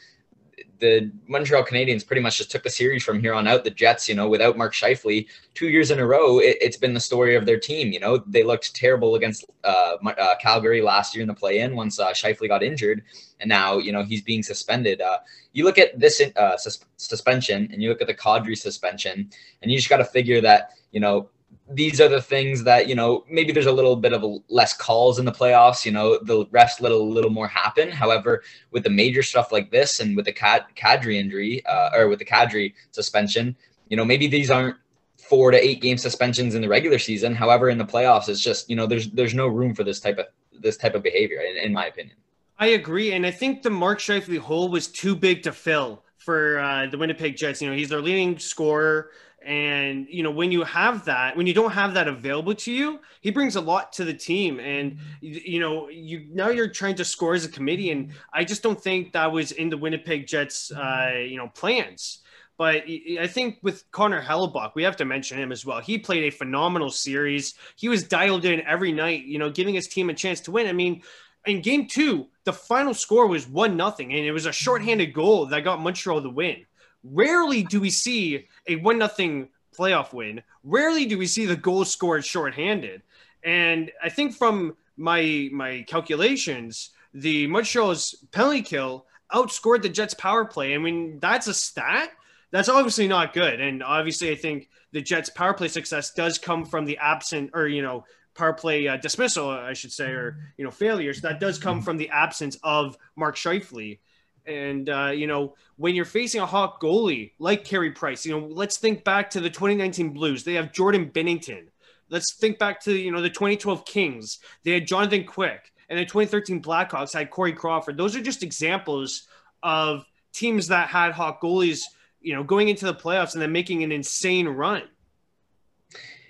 the 0.79 1.11
Montreal 1.27 1.63
Canadiens 1.63 2.05
pretty 2.05 2.21
much 2.21 2.37
just 2.37 2.51
took 2.51 2.63
the 2.63 2.69
series 2.69 3.03
from 3.03 3.19
here 3.19 3.33
on 3.33 3.47
out. 3.47 3.63
The 3.63 3.71
Jets, 3.71 4.07
you 4.07 4.15
know, 4.15 4.27
without 4.27 4.57
Mark 4.57 4.73
Scheifele, 4.73 5.27
two 5.53 5.69
years 5.69 5.91
in 5.91 5.99
a 5.99 6.05
row, 6.05 6.39
it, 6.39 6.61
has 6.61 6.77
been 6.77 6.93
the 6.93 6.99
story 6.99 7.35
of 7.35 7.45
their 7.45 7.59
team. 7.59 7.91
You 7.91 7.99
know, 7.99 8.17
they 8.27 8.43
looked 8.43 8.75
terrible 8.75 9.15
against 9.15 9.45
uh, 9.63 9.97
uh, 10.05 10.35
Calgary 10.39 10.81
last 10.81 11.15
year 11.15 11.21
in 11.21 11.27
the 11.27 11.33
play-in 11.33 11.75
once 11.75 11.99
uh, 11.99 12.11
Scheifele 12.11 12.47
got 12.47 12.63
injured, 12.63 13.03
and 13.39 13.49
now 13.49 13.77
you 13.77 13.91
know 13.91 14.03
he's 14.03 14.21
being 14.21 14.43
suspended. 14.43 15.01
Uh, 15.01 15.19
you 15.53 15.63
look 15.63 15.77
at 15.77 15.99
this 15.99 16.21
uh, 16.35 16.57
sus- 16.57 16.85
suspension, 16.97 17.69
and 17.71 17.81
you 17.81 17.89
look 17.89 18.01
at 18.01 18.07
the 18.07 18.13
Kadri 18.13 18.57
suspension, 18.57 19.29
and 19.61 19.71
you 19.71 19.77
just 19.77 19.89
got 19.89 19.97
to 19.97 20.05
figure 20.05 20.41
that 20.41 20.71
you 20.91 20.99
know 20.99 21.29
these 21.69 21.99
are 21.99 22.07
the 22.07 22.21
things 22.21 22.63
that 22.63 22.87
you 22.87 22.95
know 22.95 23.25
maybe 23.29 23.51
there's 23.51 23.65
a 23.65 23.71
little 23.71 23.95
bit 23.95 24.13
of 24.13 24.23
less 24.49 24.75
calls 24.75 25.19
in 25.19 25.25
the 25.25 25.31
playoffs 25.31 25.85
you 25.85 25.91
know 25.91 26.17
the 26.23 26.45
refs 26.47 26.79
let 26.79 26.91
a 26.91 26.97
little 26.97 27.29
more 27.29 27.47
happen. 27.47 27.91
However 27.91 28.43
with 28.71 28.83
the 28.83 28.89
major 28.89 29.21
stuff 29.21 29.51
like 29.51 29.71
this 29.71 29.99
and 29.99 30.15
with 30.15 30.25
the 30.25 30.33
Cad- 30.33 30.65
Kadri 30.75 31.15
injury 31.15 31.65
uh, 31.65 31.89
or 31.93 32.07
with 32.07 32.19
the 32.19 32.25
Kadri 32.25 32.73
suspension 32.91 33.55
you 33.89 33.97
know 33.97 34.05
maybe 34.05 34.27
these 34.27 34.49
aren't 34.49 34.77
four 35.17 35.51
to 35.51 35.57
eight 35.57 35.81
game 35.81 35.97
suspensions 35.97 36.55
in 36.55 36.61
the 36.61 36.69
regular 36.69 36.99
season. 36.99 37.35
However 37.35 37.69
in 37.69 37.77
the 37.77 37.85
playoffs 37.85 38.29
it's 38.29 38.41
just 38.41 38.69
you 38.69 38.75
know 38.75 38.87
there's 38.87 39.09
there's 39.11 39.33
no 39.33 39.47
room 39.47 39.75
for 39.75 39.83
this 39.83 39.99
type 39.99 40.17
of 40.17 40.27
this 40.59 40.77
type 40.77 40.95
of 40.95 41.03
behavior 41.03 41.41
in, 41.41 41.57
in 41.57 41.73
my 41.73 41.87
opinion. 41.87 42.15
I 42.59 42.67
agree. 42.67 43.11
And 43.11 43.25
i 43.25 43.31
think 43.31 43.61
the 43.61 43.69
mark 43.69 43.99
Scheifele 43.99 44.39
hole 44.39 44.69
was 44.69 44.87
too 44.87 45.15
big 45.15 45.43
to 45.43 45.51
fill 45.51 46.03
for 46.17 46.59
uh, 46.59 46.87
the 46.87 46.97
winnipeg 46.97 47.35
jets. 47.35 47.61
You 47.61 47.69
know 47.69 47.75
he's 47.75 47.89
their 47.89 48.01
leading 48.01 48.39
scorer 48.39 49.11
and 49.47 50.07
you 50.09 50.23
know, 50.23 50.31
when 50.31 50.51
you 50.51 50.65
have 50.65 51.05
that, 51.05 51.37
when 51.37 51.47
you 51.47 51.53
don't 51.53 51.71
have 51.71 51.93
that 51.93 52.09
available 52.09 52.53
to 52.53 52.71
you, 52.71 52.99
he 53.21 53.31
brings 53.31 53.55
a 53.55 53.61
lot 53.61 53.93
to 53.93 54.03
the 54.03 54.13
team. 54.13 54.59
And 54.59 54.97
you 55.21 55.61
know, 55.61 55.87
you 55.87 56.27
now 56.33 56.49
you're 56.49 56.67
trying 56.67 56.95
to 56.95 57.05
score 57.05 57.33
as 57.33 57.45
a 57.45 57.49
committee, 57.49 57.91
and 57.91 58.11
I 58.33 58.43
just 58.43 58.61
don't 58.61 58.79
think 58.79 59.13
that 59.13 59.31
was 59.31 59.53
in 59.53 59.69
the 59.69 59.77
Winnipeg 59.77 60.27
Jets, 60.27 60.69
uh, 60.71 61.13
you 61.15 61.37
know, 61.37 61.47
plans. 61.47 62.19
But 62.57 62.83
I 63.19 63.27
think 63.27 63.59
with 63.61 63.89
Connor 63.91 64.21
Hellebuyck, 64.21 64.75
we 64.75 64.83
have 64.83 64.97
to 64.97 65.05
mention 65.05 65.37
him 65.37 65.53
as 65.53 65.65
well. 65.65 65.79
He 65.79 65.97
played 65.97 66.23
a 66.23 66.35
phenomenal 66.35 66.89
series. 66.89 67.53
He 67.77 67.87
was 67.87 68.03
dialed 68.03 68.43
in 68.43 68.61
every 68.61 68.91
night, 68.91 69.23
you 69.25 69.39
know, 69.39 69.49
giving 69.49 69.75
his 69.75 69.87
team 69.87 70.09
a 70.09 70.13
chance 70.13 70.41
to 70.41 70.51
win. 70.51 70.67
I 70.67 70.73
mean, 70.73 71.03
in 71.45 71.61
game 71.61 71.87
two, 71.87 72.27
the 72.43 72.51
final 72.51 72.93
score 72.93 73.27
was 73.27 73.47
one 73.47 73.77
nothing, 73.77 74.11
and 74.11 74.25
it 74.25 74.31
was 74.33 74.45
a 74.45 74.51
shorthanded 74.51 75.13
goal 75.13 75.45
that 75.45 75.63
got 75.63 75.79
Montreal 75.79 76.19
the 76.19 76.29
win. 76.29 76.65
Rarely 77.03 77.63
do 77.63 77.79
we 77.79 77.89
see 77.89 78.47
a 78.67 78.75
one 78.77 78.97
nothing 78.97 79.49
playoff 79.77 80.13
win. 80.13 80.41
Rarely 80.63 81.05
do 81.05 81.17
we 81.17 81.27
see 81.27 81.45
the 81.45 81.55
goal 81.55 81.85
scored 81.85 82.25
shorthanded. 82.25 83.03
And 83.43 83.91
I 84.03 84.09
think 84.09 84.35
from 84.35 84.75
my 84.97 85.49
my 85.51 85.85
calculations, 85.87 86.89
the 87.13 87.47
Montreal's 87.47 88.15
penalty 88.31 88.61
kill 88.61 89.05
outscored 89.33 89.81
the 89.81 89.89
Jets 89.89 90.13
power 90.13 90.45
play. 90.45 90.73
I 90.73 90.77
mean, 90.77 91.19
that's 91.19 91.47
a 91.47 91.53
stat. 91.53 92.11
That's 92.51 92.69
obviously 92.69 93.07
not 93.07 93.33
good. 93.33 93.59
And 93.59 93.83
obviously, 93.83 94.31
I 94.31 94.35
think 94.35 94.69
the 94.91 95.01
Jets 95.01 95.29
power 95.29 95.53
play 95.53 95.67
success 95.67 96.13
does 96.13 96.37
come 96.37 96.65
from 96.65 96.85
the 96.85 96.97
absent 96.97 97.51
or, 97.53 97.67
you 97.67 97.81
know, 97.81 98.05
power 98.35 98.53
play 98.53 98.87
uh, 98.87 98.97
dismissal, 98.97 99.49
I 99.49 99.73
should 99.73 99.91
say, 99.91 100.11
or, 100.11 100.37
you 100.57 100.63
know, 100.63 100.71
failures. 100.71 101.21
That 101.21 101.39
does 101.39 101.59
come 101.59 101.81
from 101.81 101.97
the 101.97 102.09
absence 102.09 102.57
of 102.63 102.97
Mark 103.15 103.35
Scheifele. 103.35 103.99
And, 104.47 104.89
uh, 104.89 105.11
you 105.13 105.27
know, 105.27 105.55
when 105.75 105.93
you're 105.93 106.05
facing 106.05 106.41
a 106.41 106.45
hot 106.45 106.79
goalie 106.79 107.33
like 107.37 107.65
Carey 107.65 107.91
Price, 107.91 108.25
you 108.25 108.31
know, 108.31 108.47
let's 108.47 108.79
think 108.79 109.03
back 109.03 109.29
to 109.31 109.41
the 109.41 109.49
2019 109.49 110.11
Blues. 110.11 110.43
They 110.43 110.53
have 110.53 110.71
Jordan 110.71 111.11
Binnington. 111.13 111.67
Let's 112.09 112.35
think 112.39 112.57
back 112.57 112.81
to, 112.83 112.93
you 112.93 113.11
know, 113.11 113.21
the 113.21 113.29
2012 113.29 113.85
Kings. 113.85 114.39
They 114.63 114.71
had 114.71 114.87
Jonathan 114.87 115.25
Quick. 115.25 115.73
And 115.89 115.99
the 115.99 116.05
2013 116.05 116.61
Blackhawks 116.61 117.13
had 117.13 117.29
Corey 117.29 117.53
Crawford. 117.53 117.97
Those 117.97 118.15
are 118.15 118.21
just 118.21 118.43
examples 118.43 119.27
of 119.63 120.05
teams 120.33 120.67
that 120.67 120.89
had 120.89 121.13
hot 121.13 121.41
goalies, 121.41 121.81
you 122.21 122.33
know, 122.33 122.43
going 122.43 122.69
into 122.69 122.85
the 122.85 122.93
playoffs 122.93 123.33
and 123.33 123.41
then 123.41 123.51
making 123.51 123.83
an 123.83 123.91
insane 123.91 124.47
run. 124.47 124.83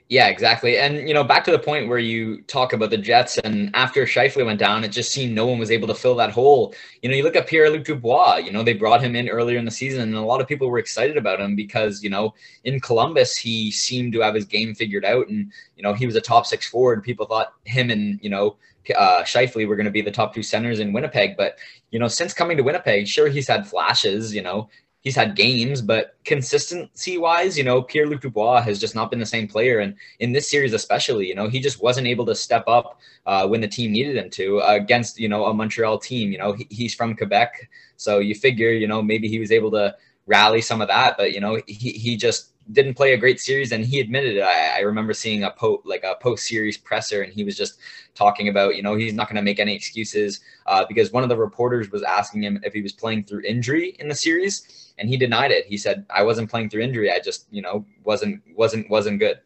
Yeah, 0.09 0.27
exactly. 0.27 0.77
And 0.77 1.05
you 1.05 1.13
know, 1.13 1.23
back 1.25 1.43
to 1.45 1.51
the 1.51 1.59
point 1.59 1.89
where 1.89 1.97
you 1.99 2.41
talk 2.43 2.71
about 2.71 2.91
the 2.91 2.97
Jets, 2.97 3.37
and 3.39 3.69
after 3.75 4.05
Scheifele 4.05 4.45
went 4.45 4.57
down, 4.57 4.85
it 4.85 4.89
just 4.89 5.11
seemed 5.11 5.35
no 5.35 5.45
one 5.45 5.59
was 5.59 5.69
able 5.69 5.87
to 5.89 5.93
fill 5.93 6.15
that 6.15 6.31
hole. 6.31 6.73
You 7.01 7.09
know, 7.09 7.15
you 7.15 7.23
look 7.23 7.35
at 7.35 7.45
Pierre-Luc 7.47 7.83
Dubois. 7.83 8.37
You 8.37 8.53
know, 8.53 8.63
they 8.63 8.71
brought 8.73 9.03
him 9.03 9.17
in 9.17 9.27
earlier 9.27 9.57
in 9.57 9.65
the 9.65 9.71
season, 9.71 9.99
and 10.01 10.15
a 10.15 10.21
lot 10.21 10.39
of 10.39 10.47
people 10.47 10.69
were 10.69 10.79
excited 10.79 11.17
about 11.17 11.41
him 11.41 11.57
because 11.57 12.01
you 12.03 12.09
know, 12.09 12.33
in 12.63 12.79
Columbus, 12.79 13.35
he 13.35 13.69
seemed 13.69 14.13
to 14.13 14.21
have 14.21 14.33
his 14.33 14.45
game 14.45 14.73
figured 14.73 15.03
out, 15.03 15.27
and 15.27 15.51
you 15.75 15.83
know, 15.83 15.93
he 15.93 16.05
was 16.05 16.15
a 16.15 16.21
top 16.21 16.45
six 16.45 16.65
forward. 16.69 17.03
People 17.03 17.25
thought 17.25 17.53
him 17.65 17.89
and 17.91 18.17
you 18.23 18.29
know, 18.29 18.55
uh, 18.95 19.23
Scheifele 19.23 19.67
were 19.67 19.75
going 19.75 19.85
to 19.85 19.91
be 19.91 20.01
the 20.01 20.09
top 20.11 20.33
two 20.33 20.43
centers 20.43 20.79
in 20.79 20.93
Winnipeg, 20.93 21.35
but 21.35 21.57
you 21.91 21.99
know, 21.99 22.07
since 22.07 22.33
coming 22.33 22.55
to 22.55 22.63
Winnipeg, 22.63 23.07
sure 23.07 23.27
he's 23.27 23.47
had 23.49 23.67
flashes. 23.67 24.33
You 24.33 24.41
know, 24.43 24.69
he's 25.01 25.15
had 25.15 25.35
games, 25.35 25.81
but 25.81 26.15
consistency 26.25 27.17
wise, 27.17 27.57
you 27.57 27.63
know, 27.63 27.81
Pierre 27.81 28.07
Luc 28.07 28.21
Dubois 28.21 28.61
has 28.61 28.79
just 28.79 28.95
not 28.95 29.09
been 29.09 29.19
the 29.19 29.25
same 29.25 29.47
player. 29.47 29.79
And 29.79 29.95
in 30.19 30.31
this 30.31 30.49
series, 30.49 30.73
especially, 30.73 31.27
you 31.27 31.35
know, 31.35 31.47
he 31.47 31.59
just 31.59 31.81
wasn't 31.81 32.07
able 32.07 32.25
to 32.25 32.35
step 32.35 32.65
up 32.67 32.99
uh, 33.25 33.47
when 33.47 33.61
the 33.61 33.67
team 33.67 33.91
needed 33.91 34.17
him 34.17 34.29
to 34.31 34.61
uh, 34.61 34.73
against, 34.73 35.19
you 35.19 35.29
know, 35.29 35.45
a 35.45 35.53
Montreal 35.53 35.97
team. 35.97 36.31
You 36.31 36.39
know, 36.39 36.53
he, 36.53 36.67
he's 36.69 36.93
from 36.93 37.15
Quebec. 37.15 37.69
So 37.95 38.19
you 38.19 38.35
figure, 38.35 38.71
you 38.71 38.87
know, 38.87 39.01
maybe 39.01 39.27
he 39.27 39.39
was 39.39 39.51
able 39.51 39.71
to 39.71 39.95
rally 40.25 40.61
some 40.61 40.81
of 40.81 40.89
that, 40.89 41.15
but, 41.17 41.33
you 41.33 41.39
know, 41.39 41.61
he, 41.67 41.91
he 41.91 42.17
just 42.17 42.51
didn't 42.71 42.95
play 42.95 43.13
a 43.13 43.17
great 43.17 43.39
series 43.39 43.71
and 43.71 43.85
he 43.85 43.99
admitted 43.99 44.37
it. 44.37 44.41
I, 44.41 44.77
I 44.77 44.79
remember 44.79 45.13
seeing 45.13 45.43
a 45.43 45.51
po 45.51 45.81
like 45.85 46.03
a 46.03 46.15
post 46.21 46.47
series 46.47 46.77
presser 46.77 47.21
and 47.21 47.31
he 47.31 47.43
was 47.43 47.57
just 47.57 47.79
talking 48.15 48.49
about, 48.49 48.75
you 48.75 48.83
know, 48.83 48.95
he's 48.95 49.13
not 49.13 49.27
going 49.27 49.37
to 49.37 49.41
make 49.41 49.59
any 49.59 49.75
excuses 49.75 50.41
uh, 50.65 50.85
because 50.87 51.11
one 51.11 51.23
of 51.23 51.29
the 51.29 51.37
reporters 51.37 51.91
was 51.91 52.03
asking 52.03 52.43
him 52.43 52.59
if 52.63 52.73
he 52.73 52.81
was 52.81 52.91
playing 52.91 53.23
through 53.23 53.41
injury 53.41 53.95
in 53.99 54.07
the 54.07 54.15
series 54.15 54.93
and 54.97 55.07
he 55.07 55.17
denied 55.17 55.51
it. 55.51 55.65
He 55.65 55.77
said, 55.77 56.05
"I 56.09 56.23
wasn't 56.23 56.49
playing 56.49 56.69
through 56.69 56.81
injury. 56.81 57.11
I 57.11 57.19
just, 57.19 57.47
you 57.51 57.61
know, 57.61 57.85
wasn't 58.03 58.41
wasn't 58.55 58.89
wasn't 58.89 59.19
good." 59.19 59.39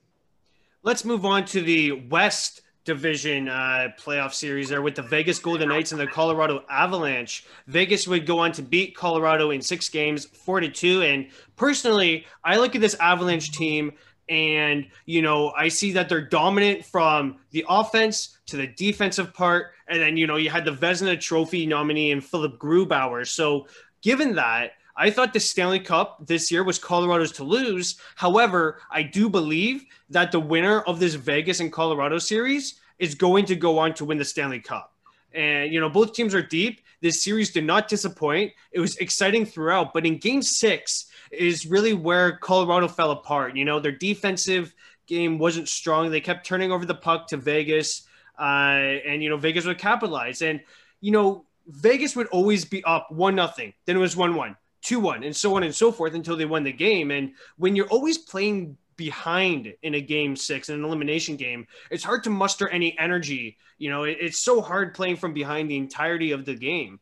Let's 0.83 1.05
move 1.05 1.25
on 1.25 1.45
to 1.45 1.61
the 1.61 1.91
West 1.91 2.61
Division 2.83 3.47
uh, 3.47 3.89
playoff 3.99 4.33
series 4.33 4.69
there 4.69 4.81
with 4.81 4.95
the 4.95 5.03
Vegas 5.03 5.37
Golden 5.39 5.69
Knights 5.69 5.91
and 5.91 6.01
the 6.01 6.07
Colorado 6.07 6.63
Avalanche. 6.69 7.45
Vegas 7.67 8.07
would 8.07 8.25
go 8.25 8.39
on 8.39 8.51
to 8.53 8.61
beat 8.61 8.95
Colorado 8.95 9.51
in 9.51 9.61
six 9.61 9.87
games, 9.87 10.25
four 10.25 10.59
to 10.59 10.69
two. 10.69 11.03
And 11.03 11.27
personally, 11.55 12.25
I 12.43 12.57
look 12.57 12.73
at 12.73 12.81
this 12.81 12.95
Avalanche 12.95 13.51
team 13.51 13.93
and 14.29 14.87
you 15.05 15.21
know 15.21 15.51
i 15.57 15.67
see 15.67 15.91
that 15.91 16.07
they're 16.07 16.21
dominant 16.25 16.85
from 16.85 17.37
the 17.51 17.65
offense 17.67 18.37
to 18.45 18.55
the 18.55 18.67
defensive 18.67 19.33
part 19.33 19.71
and 19.87 19.99
then 19.99 20.15
you 20.15 20.25
know 20.25 20.37
you 20.37 20.49
had 20.49 20.63
the 20.63 20.71
vezina 20.71 21.19
trophy 21.19 21.65
nominee 21.65 22.11
and 22.11 22.23
philip 22.23 22.57
grubauer 22.57 23.27
so 23.27 23.67
given 24.01 24.35
that 24.35 24.73
I 24.95 25.09
thought 25.09 25.33
the 25.33 25.39
Stanley 25.39 25.79
Cup 25.79 26.25
this 26.25 26.51
year 26.51 26.63
was 26.63 26.77
Colorado's 26.79 27.31
to 27.33 27.43
lose. 27.43 27.97
However, 28.15 28.79
I 28.89 29.03
do 29.03 29.29
believe 29.29 29.85
that 30.09 30.31
the 30.31 30.39
winner 30.39 30.81
of 30.81 30.99
this 30.99 31.15
Vegas 31.15 31.59
and 31.59 31.71
Colorado 31.71 32.17
series 32.17 32.79
is 32.99 33.15
going 33.15 33.45
to 33.45 33.55
go 33.55 33.79
on 33.79 33.93
to 33.95 34.05
win 34.05 34.17
the 34.17 34.25
Stanley 34.25 34.59
Cup. 34.59 34.93
And, 35.33 35.73
you 35.73 35.79
know, 35.79 35.89
both 35.89 36.13
teams 36.13 36.35
are 36.35 36.41
deep. 36.41 36.81
This 37.01 37.23
series 37.23 37.51
did 37.51 37.63
not 37.63 37.87
disappoint. 37.87 38.51
It 38.71 38.79
was 38.79 38.97
exciting 38.97 39.45
throughout. 39.45 39.93
But 39.93 40.05
in 40.05 40.17
game 40.17 40.41
six 40.41 41.07
is 41.31 41.65
really 41.65 41.93
where 41.93 42.37
Colorado 42.37 42.87
fell 42.87 43.11
apart. 43.11 43.55
You 43.55 43.65
know, 43.65 43.79
their 43.79 43.93
defensive 43.93 44.75
game 45.07 45.39
wasn't 45.39 45.69
strong. 45.69 46.11
They 46.11 46.21
kept 46.21 46.45
turning 46.45 46.71
over 46.71 46.85
the 46.85 46.95
puck 46.95 47.27
to 47.27 47.37
Vegas. 47.37 48.07
Uh, 48.37 48.99
and, 49.07 49.23
you 49.23 49.29
know, 49.29 49.37
Vegas 49.37 49.65
would 49.65 49.77
capitalize. 49.77 50.41
And, 50.41 50.61
you 50.99 51.11
know, 51.11 51.45
Vegas 51.67 52.15
would 52.15 52.27
always 52.27 52.65
be 52.65 52.83
up 52.83 53.11
one 53.11 53.35
nothing. 53.35 53.73
Then 53.85 53.95
it 53.95 53.99
was 53.99 54.17
one 54.17 54.35
one. 54.35 54.57
2 54.81 54.99
1, 54.99 55.23
and 55.23 55.35
so 55.35 55.55
on 55.55 55.63
and 55.63 55.73
so 55.73 55.91
forth 55.91 56.13
until 56.13 56.35
they 56.35 56.45
won 56.45 56.63
the 56.63 56.71
game. 56.71 57.11
And 57.11 57.33
when 57.57 57.75
you're 57.75 57.87
always 57.87 58.17
playing 58.17 58.77
behind 58.97 59.73
in 59.81 59.95
a 59.95 60.01
game 60.01 60.35
six, 60.35 60.69
in 60.69 60.75
an 60.75 60.85
elimination 60.85 61.35
game, 61.35 61.67
it's 61.89 62.03
hard 62.03 62.23
to 62.23 62.29
muster 62.29 62.67
any 62.69 62.97
energy. 62.99 63.57
You 63.77 63.89
know, 63.89 64.03
it, 64.03 64.17
it's 64.19 64.39
so 64.39 64.61
hard 64.61 64.93
playing 64.93 65.17
from 65.17 65.33
behind 65.33 65.69
the 65.69 65.77
entirety 65.77 66.31
of 66.31 66.45
the 66.45 66.55
game. 66.55 66.99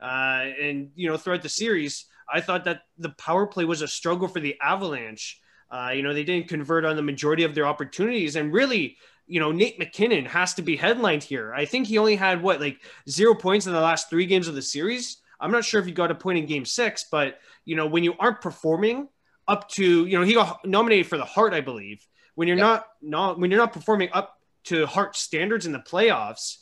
Uh, 0.00 0.46
and, 0.60 0.90
you 0.94 1.08
know, 1.08 1.16
throughout 1.16 1.42
the 1.42 1.48
series, 1.48 2.06
I 2.32 2.40
thought 2.40 2.64
that 2.64 2.82
the 2.98 3.10
power 3.10 3.46
play 3.46 3.64
was 3.64 3.82
a 3.82 3.88
struggle 3.88 4.28
for 4.28 4.40
the 4.40 4.56
Avalanche. 4.60 5.40
Uh, 5.70 5.90
you 5.94 6.02
know, 6.02 6.12
they 6.12 6.24
didn't 6.24 6.48
convert 6.48 6.84
on 6.84 6.96
the 6.96 7.02
majority 7.02 7.44
of 7.44 7.54
their 7.54 7.66
opportunities. 7.66 8.36
And 8.36 8.52
really, 8.52 8.96
you 9.26 9.40
know, 9.40 9.52
Nate 9.52 9.78
MacKinnon 9.78 10.26
has 10.26 10.54
to 10.54 10.62
be 10.62 10.76
headlined 10.76 11.22
here. 11.22 11.54
I 11.54 11.64
think 11.64 11.86
he 11.86 11.98
only 11.98 12.16
had 12.16 12.42
what, 12.42 12.60
like 12.60 12.82
zero 13.08 13.34
points 13.34 13.66
in 13.66 13.72
the 13.72 13.80
last 13.80 14.10
three 14.10 14.26
games 14.26 14.48
of 14.48 14.54
the 14.54 14.62
series. 14.62 15.21
I'm 15.42 15.50
not 15.50 15.64
sure 15.64 15.80
if 15.80 15.86
he 15.86 15.92
got 15.92 16.10
a 16.10 16.14
point 16.14 16.38
in 16.38 16.46
game 16.46 16.64
six, 16.64 17.04
but 17.10 17.38
you 17.64 17.76
know, 17.76 17.86
when 17.86 18.04
you 18.04 18.14
aren't 18.18 18.40
performing 18.40 19.08
up 19.48 19.68
to, 19.70 20.06
you 20.06 20.18
know, 20.18 20.24
he 20.24 20.34
got 20.34 20.64
nominated 20.64 21.06
for 21.06 21.18
the 21.18 21.24
Hart, 21.24 21.52
I 21.52 21.60
believe. 21.60 22.06
When 22.34 22.48
you're 22.48 22.56
yep. 22.56 22.64
not 22.64 22.86
not 23.02 23.38
when 23.38 23.50
you're 23.50 23.60
not 23.60 23.72
performing 23.72 24.08
up 24.12 24.38
to 24.64 24.86
Hart 24.86 25.16
standards 25.16 25.66
in 25.66 25.72
the 25.72 25.80
playoffs, 25.80 26.58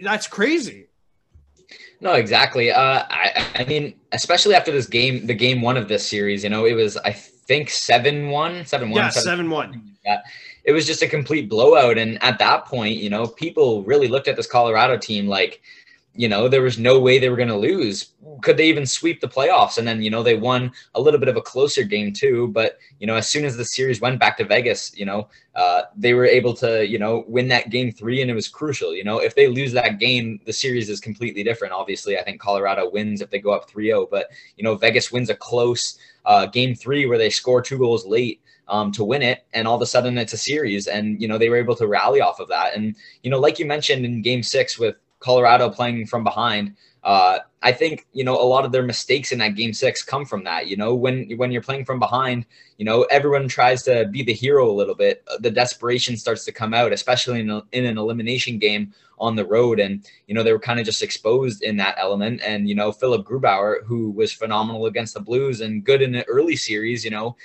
that's 0.00 0.26
crazy. 0.26 0.86
No, 2.00 2.14
exactly. 2.14 2.70
Uh, 2.70 3.04
I, 3.08 3.46
I 3.56 3.64
mean, 3.64 3.94
especially 4.12 4.54
after 4.54 4.72
this 4.72 4.86
game, 4.86 5.26
the 5.26 5.34
game 5.34 5.62
one 5.62 5.76
of 5.76 5.88
this 5.88 6.06
series, 6.06 6.44
you 6.44 6.50
know, 6.50 6.64
it 6.64 6.74
was 6.74 6.96
I 6.98 7.12
think 7.12 7.70
seven 7.70 8.30
one, 8.30 8.64
seven 8.64 8.90
one, 8.90 8.98
yeah, 8.98 9.08
seven 9.10 9.50
one. 9.50 9.96
It 10.64 10.72
was 10.72 10.86
just 10.86 11.02
a 11.02 11.08
complete 11.08 11.48
blowout, 11.48 11.98
and 11.98 12.22
at 12.22 12.38
that 12.38 12.66
point, 12.66 12.96
you 12.96 13.10
know, 13.10 13.26
people 13.26 13.82
really 13.82 14.06
looked 14.06 14.28
at 14.28 14.36
this 14.36 14.46
Colorado 14.46 14.96
team 14.96 15.26
like 15.26 15.60
you 16.14 16.28
know, 16.28 16.46
there 16.46 16.62
was 16.62 16.78
no 16.78 17.00
way 17.00 17.18
they 17.18 17.30
were 17.30 17.36
going 17.36 17.48
to 17.48 17.56
lose. 17.56 18.12
Could 18.42 18.58
they 18.58 18.68
even 18.68 18.84
sweep 18.84 19.20
the 19.20 19.28
playoffs? 19.28 19.78
And 19.78 19.88
then, 19.88 20.02
you 20.02 20.10
know, 20.10 20.22
they 20.22 20.36
won 20.36 20.70
a 20.94 21.00
little 21.00 21.18
bit 21.18 21.28
of 21.28 21.36
a 21.36 21.42
closer 21.42 21.84
game 21.84 22.12
too. 22.12 22.48
But, 22.48 22.78
you 22.98 23.06
know, 23.06 23.16
as 23.16 23.28
soon 23.28 23.46
as 23.46 23.56
the 23.56 23.64
series 23.64 24.00
went 24.00 24.20
back 24.20 24.36
to 24.36 24.44
Vegas, 24.44 24.94
you 24.94 25.06
know, 25.06 25.28
uh, 25.54 25.82
they 25.96 26.12
were 26.12 26.26
able 26.26 26.52
to, 26.54 26.86
you 26.86 26.98
know, 26.98 27.24
win 27.28 27.48
that 27.48 27.70
game 27.70 27.90
three 27.90 28.20
and 28.20 28.30
it 28.30 28.34
was 28.34 28.48
crucial. 28.48 28.94
You 28.94 29.04
know, 29.04 29.18
if 29.18 29.34
they 29.34 29.48
lose 29.48 29.72
that 29.72 29.98
game, 29.98 30.38
the 30.44 30.52
series 30.52 30.90
is 30.90 31.00
completely 31.00 31.42
different. 31.42 31.72
Obviously, 31.72 32.18
I 32.18 32.24
think 32.24 32.40
Colorado 32.40 32.90
wins 32.90 33.22
if 33.22 33.30
they 33.30 33.38
go 33.38 33.52
up 33.52 33.70
3 33.70 33.86
0. 33.86 34.06
But, 34.10 34.28
you 34.58 34.64
know, 34.64 34.74
Vegas 34.74 35.12
wins 35.12 35.30
a 35.30 35.34
close 35.34 35.98
uh, 36.26 36.46
game 36.46 36.74
three 36.74 37.06
where 37.06 37.18
they 37.18 37.30
score 37.30 37.62
two 37.62 37.78
goals 37.78 38.04
late. 38.06 38.40
Um, 38.68 38.92
to 38.92 39.04
win 39.04 39.22
it, 39.22 39.44
and 39.52 39.66
all 39.66 39.74
of 39.74 39.82
a 39.82 39.86
sudden 39.86 40.16
it's 40.16 40.32
a 40.32 40.38
series, 40.38 40.86
and 40.86 41.20
you 41.20 41.26
know 41.26 41.36
they 41.36 41.50
were 41.50 41.56
able 41.56 41.74
to 41.76 41.86
rally 41.86 42.20
off 42.20 42.38
of 42.38 42.48
that. 42.48 42.74
And 42.74 42.94
you 43.22 43.28
know, 43.28 43.38
like 43.38 43.58
you 43.58 43.66
mentioned 43.66 44.06
in 44.06 44.22
Game 44.22 44.42
Six 44.42 44.78
with 44.78 44.94
Colorado 45.22 45.70
playing 45.70 46.06
from 46.06 46.24
behind. 46.24 46.74
Uh, 47.04 47.38
I 47.62 47.72
think 47.72 48.06
you 48.12 48.24
know 48.24 48.40
a 48.40 48.44
lot 48.44 48.64
of 48.64 48.72
their 48.72 48.82
mistakes 48.82 49.32
in 49.32 49.38
that 49.38 49.56
game 49.56 49.72
six 49.72 50.02
come 50.02 50.24
from 50.24 50.44
that. 50.44 50.68
You 50.68 50.76
know, 50.76 50.94
when 50.94 51.30
when 51.36 51.50
you're 51.50 51.62
playing 51.62 51.84
from 51.84 51.98
behind, 51.98 52.46
you 52.78 52.84
know 52.84 53.02
everyone 53.04 53.48
tries 53.48 53.82
to 53.84 54.06
be 54.06 54.22
the 54.22 54.32
hero 54.32 54.70
a 54.70 54.72
little 54.72 54.94
bit. 54.94 55.24
The 55.40 55.50
desperation 55.50 56.16
starts 56.16 56.44
to 56.44 56.52
come 56.52 56.74
out, 56.74 56.92
especially 56.92 57.40
in, 57.40 57.50
a, 57.50 57.62
in 57.72 57.84
an 57.86 57.98
elimination 57.98 58.58
game 58.58 58.92
on 59.18 59.36
the 59.36 59.44
road. 59.44 59.80
And 59.80 60.04
you 60.26 60.34
know 60.34 60.42
they 60.42 60.52
were 60.52 60.58
kind 60.58 60.78
of 60.78 60.86
just 60.86 61.02
exposed 61.02 61.62
in 61.62 61.76
that 61.78 61.96
element. 61.98 62.40
And 62.44 62.68
you 62.68 62.74
know 62.74 62.92
Philip 62.92 63.26
Grubauer, 63.26 63.84
who 63.84 64.10
was 64.10 64.32
phenomenal 64.32 64.86
against 64.86 65.14
the 65.14 65.20
Blues 65.20 65.60
and 65.60 65.84
good 65.84 66.02
in 66.02 66.12
the 66.12 66.24
early 66.28 66.56
series, 66.56 67.04
you 67.04 67.10
know, 67.10 67.36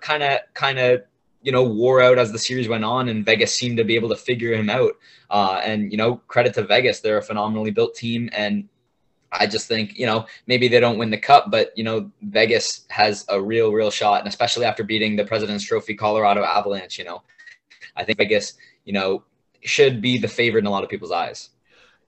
kind 0.00 0.22
of 0.22 0.40
kind 0.54 0.78
of 0.78 1.02
you 1.46 1.52
know, 1.52 1.62
wore 1.62 2.02
out 2.02 2.18
as 2.18 2.32
the 2.32 2.40
series 2.40 2.66
went 2.66 2.84
on, 2.84 3.08
and 3.08 3.24
Vegas 3.24 3.54
seemed 3.54 3.76
to 3.76 3.84
be 3.84 3.94
able 3.94 4.08
to 4.08 4.16
figure 4.16 4.52
him 4.52 4.68
out. 4.68 4.94
Uh, 5.30 5.60
and 5.64 5.92
you 5.92 5.96
know, 5.96 6.16
credit 6.26 6.52
to 6.54 6.64
Vegas, 6.64 6.98
they're 6.98 7.18
a 7.18 7.22
phenomenally 7.22 7.70
built 7.70 7.94
team, 7.94 8.28
and 8.32 8.68
I 9.30 9.46
just 9.46 9.68
think 9.68 9.96
you 9.96 10.06
know 10.06 10.26
maybe 10.48 10.66
they 10.66 10.80
don't 10.80 10.98
win 10.98 11.10
the 11.10 11.18
cup, 11.18 11.52
but 11.52 11.70
you 11.78 11.84
know 11.84 12.10
Vegas 12.20 12.84
has 12.88 13.24
a 13.28 13.40
real, 13.40 13.72
real 13.72 13.92
shot, 13.92 14.18
and 14.18 14.28
especially 14.28 14.64
after 14.64 14.82
beating 14.82 15.14
the 15.14 15.24
President's 15.24 15.64
Trophy 15.64 15.94
Colorado 15.94 16.42
Avalanche, 16.42 16.98
you 16.98 17.04
know, 17.04 17.22
I 17.94 18.02
think 18.02 18.18
Vegas, 18.18 18.54
you 18.84 18.92
know, 18.92 19.22
should 19.62 20.02
be 20.02 20.18
the 20.18 20.26
favorite 20.26 20.62
in 20.62 20.66
a 20.66 20.70
lot 20.70 20.82
of 20.82 20.90
people's 20.90 21.12
eyes. 21.12 21.50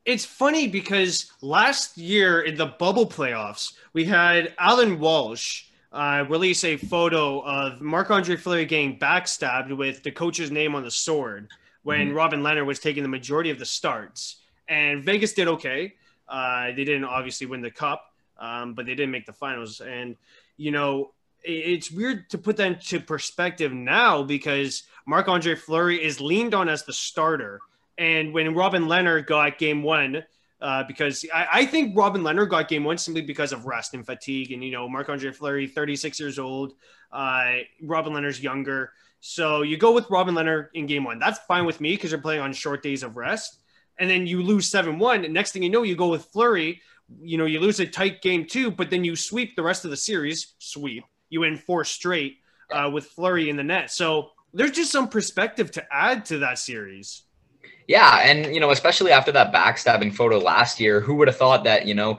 It's 0.05 0.25
funny 0.25 0.67
because 0.67 1.31
last 1.43 1.97
year 1.97 2.41
in 2.41 2.57
the 2.57 2.67
bubble 2.67 3.07
playoffs, 3.07 3.75
we 3.93 4.05
had 4.05 4.53
Allan 4.59 4.99
Walsh 4.99 5.68
uh, 5.93 6.25
release 6.29 6.65
a 6.65 6.77
photo 6.77 7.41
of 7.41 7.81
Marc 7.81 8.11
Andre 8.11 8.37
Fleury 8.37 8.67
getting 8.67 8.99
backstabbed 8.99 9.75
with 9.77 10.03
the 10.03 10.11
coach's 10.11 10.51
name 10.51 10.75
on 10.75 10.83
the 10.83 10.91
sword 10.91 11.49
when 11.83 12.09
mm-hmm. 12.09 12.17
Robin 12.17 12.43
Lehner 12.43 12.67
was 12.67 12.79
taking 12.79 13.03
the 13.03 13.09
majority 13.09 13.51
of 13.51 13.59
the 13.59 13.65
starts. 13.65 14.37
And 14.69 15.03
Vegas 15.03 15.33
did 15.33 15.49
okay. 15.49 15.95
Uh, 16.29 16.67
they 16.67 16.85
didn't 16.85 17.05
obviously 17.05 17.47
win 17.47 17.63
the 17.63 17.71
cup, 17.71 18.13
um, 18.39 18.75
but 18.75 18.85
they 18.85 18.95
didn't 18.95 19.11
make 19.11 19.25
the 19.25 19.33
finals. 19.33 19.81
And, 19.81 20.17
you 20.59 20.71
know, 20.71 21.13
it's 21.43 21.91
weird 21.91 22.29
to 22.31 22.39
put 22.39 22.59
that 22.59 22.67
into 22.67 23.01
perspective 23.01 23.73
now 23.73 24.23
because 24.23 24.83
Marc 25.07 25.29
Andre 25.29 25.55
Fleury 25.55 26.03
is 26.03 26.21
leaned 26.21 26.53
on 26.53 26.69
as 26.69 26.85
the 26.85 26.93
starter. 26.93 27.61
And 27.97 28.35
when 28.35 28.55
Robin 28.55 28.85
Lehner 28.85 29.27
got 29.27 29.59
game 29.59 29.83
one, 29.83 30.25
uh, 30.61 30.85
because 30.85 31.25
I, 31.33 31.47
I, 31.53 31.67
think 31.67 31.97
Robin 31.97 32.23
Lehner 32.23 32.49
got 32.49 32.69
game 32.69 32.85
one 32.85 32.99
simply 32.99 33.23
because 33.23 33.53
of 33.53 33.67
rest 33.67 33.95
and 33.95 34.05
fatigue. 34.05 34.51
And, 34.53 34.65
you 34.65 34.73
know, 34.73 34.89
Marc 34.89 35.09
Andre 35.09 35.31
Fleury, 35.31 35.67
36 35.69 36.19
years 36.19 36.39
old, 36.39 36.75
uh, 37.13 37.59
Robin 37.83 38.13
Lehner's 38.13 38.43
younger. 38.43 38.93
So 39.21 39.63
you 39.63 39.77
go 39.77 39.93
with 39.93 40.11
Robin 40.11 40.35
Lehner 40.35 40.69
in 40.75 40.87
game 40.87 41.05
one. 41.05 41.19
That's 41.19 41.39
fine 41.41 41.65
with 41.65 41.81
me 41.81 41.95
because 41.95 42.11
you're 42.11 42.21
playing 42.21 42.41
on 42.41 42.53
short 42.53 42.83
days 42.83 43.03
of 43.03 43.17
rest. 43.17 43.61
And 44.01 44.09
then 44.11 44.27
you 44.27 44.43
lose 44.43 44.69
7 44.69 44.99
1. 44.99 45.25
And 45.25 45.35
next 45.35 45.53
thing 45.53 45.63
you 45.63 45.71
know, 45.71 45.83
you 45.83 45.97
go 45.97 46.09
with 46.09 46.25
Fleury. 46.27 46.81
You 47.21 47.39
know, 47.39 47.47
you 47.47 47.61
lose 47.61 47.81
a 47.81 47.87
tight 47.87 48.21
game 48.21 48.45
two, 48.45 48.71
but 48.71 48.91
then 48.91 49.03
you 49.03 49.17
sweep 49.17 49.57
the 49.57 49.63
rest 49.63 49.85
of 49.85 49.91
the 49.91 49.97
series, 49.97 50.55
sweep. 50.59 51.05
You 51.31 51.41
win 51.41 51.57
four 51.57 51.85
straight 51.85 52.39
uh, 52.71 52.91
with 52.93 53.07
Fleury 53.07 53.49
in 53.49 53.57
the 53.57 53.65
net. 53.65 53.91
So 53.91 54.31
there's 54.53 54.73
just 54.73 54.93
some 54.93 55.09
perspective 55.09 55.71
to 55.73 55.87
add 55.91 56.27
to 56.27 56.39
that 56.39 56.59
series. 56.59 57.23
Yeah, 57.89 58.21
and 58.23 58.55
you 58.55 58.61
know, 58.61 58.71
especially 58.71 59.13
after 59.13 59.33
that 59.33 59.53
backstabbing 59.53 60.15
photo 60.15 60.39
last 60.39 60.79
year, 60.79 61.01
who 61.01 61.15
would 61.17 61.29
have 61.29 61.39
thought 61.39 61.65
that 61.65 61.87
you 61.87 61.95
know, 61.95 62.19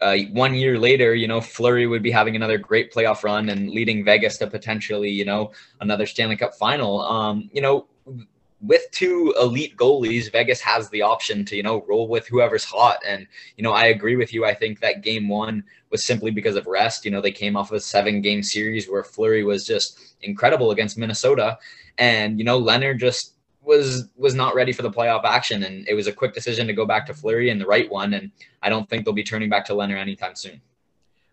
uh, 0.00 0.16
one 0.32 0.54
year 0.54 0.78
later, 0.78 1.14
you 1.14 1.28
know, 1.28 1.42
Fleury 1.42 1.86
would 1.86 2.02
be 2.02 2.10
having 2.10 2.36
another 2.36 2.56
great 2.56 2.92
playoff 2.92 3.22
run 3.22 3.50
and 3.50 3.70
leading 3.70 4.02
Vegas 4.02 4.38
to 4.38 4.46
potentially, 4.46 5.10
you 5.10 5.26
know, 5.26 5.52
another 5.82 6.06
Stanley 6.06 6.36
Cup 6.38 6.54
final. 6.54 7.02
Um, 7.02 7.50
you 7.52 7.60
know, 7.60 7.86
with 8.62 8.82
two 8.92 9.34
elite 9.40 9.76
goalies, 9.76 10.32
Vegas 10.32 10.60
has 10.62 10.88
the 10.90 11.02
option 11.02 11.44
to, 11.46 11.56
you 11.56 11.62
know, 11.62 11.84
roll 11.88 12.08
with 12.08 12.26
whoever's 12.26 12.64
hot. 12.64 12.98
And, 13.06 13.26
you 13.56 13.62
know, 13.62 13.72
I 13.72 13.86
agree 13.86 14.16
with 14.16 14.32
you. 14.34 14.44
I 14.46 14.54
think 14.54 14.80
that 14.80 15.02
game 15.02 15.28
one 15.28 15.64
was 15.90 16.04
simply 16.04 16.30
because 16.30 16.56
of 16.56 16.66
rest. 16.66 17.04
You 17.04 17.10
know, 17.10 17.20
they 17.22 17.32
came 17.32 17.56
off 17.56 17.70
of 17.70 17.76
a 17.76 17.80
seven 17.80 18.22
game 18.22 18.42
series 18.42 18.88
where 18.88 19.04
Fleury 19.04 19.44
was 19.44 19.66
just 19.66 20.16
incredible 20.22 20.70
against 20.72 20.98
Minnesota. 20.98 21.58
And, 21.98 22.38
you 22.38 22.44
know, 22.44 22.60
Lehner 22.60 22.98
just 22.98 23.34
was 23.62 24.08
was 24.16 24.34
not 24.34 24.54
ready 24.54 24.72
for 24.72 24.82
the 24.82 24.90
playoff 24.90 25.24
action, 25.24 25.62
and 25.64 25.86
it 25.88 25.94
was 25.94 26.06
a 26.06 26.12
quick 26.12 26.34
decision 26.34 26.66
to 26.66 26.72
go 26.72 26.86
back 26.86 27.06
to 27.06 27.14
Fleury 27.14 27.50
and 27.50 27.60
the 27.60 27.66
right 27.66 27.90
one. 27.90 28.14
And 28.14 28.30
I 28.62 28.68
don't 28.68 28.88
think 28.88 29.04
they'll 29.04 29.14
be 29.14 29.22
turning 29.22 29.50
back 29.50 29.64
to 29.66 29.72
Lehner 29.74 29.98
anytime 29.98 30.34
soon. 30.34 30.60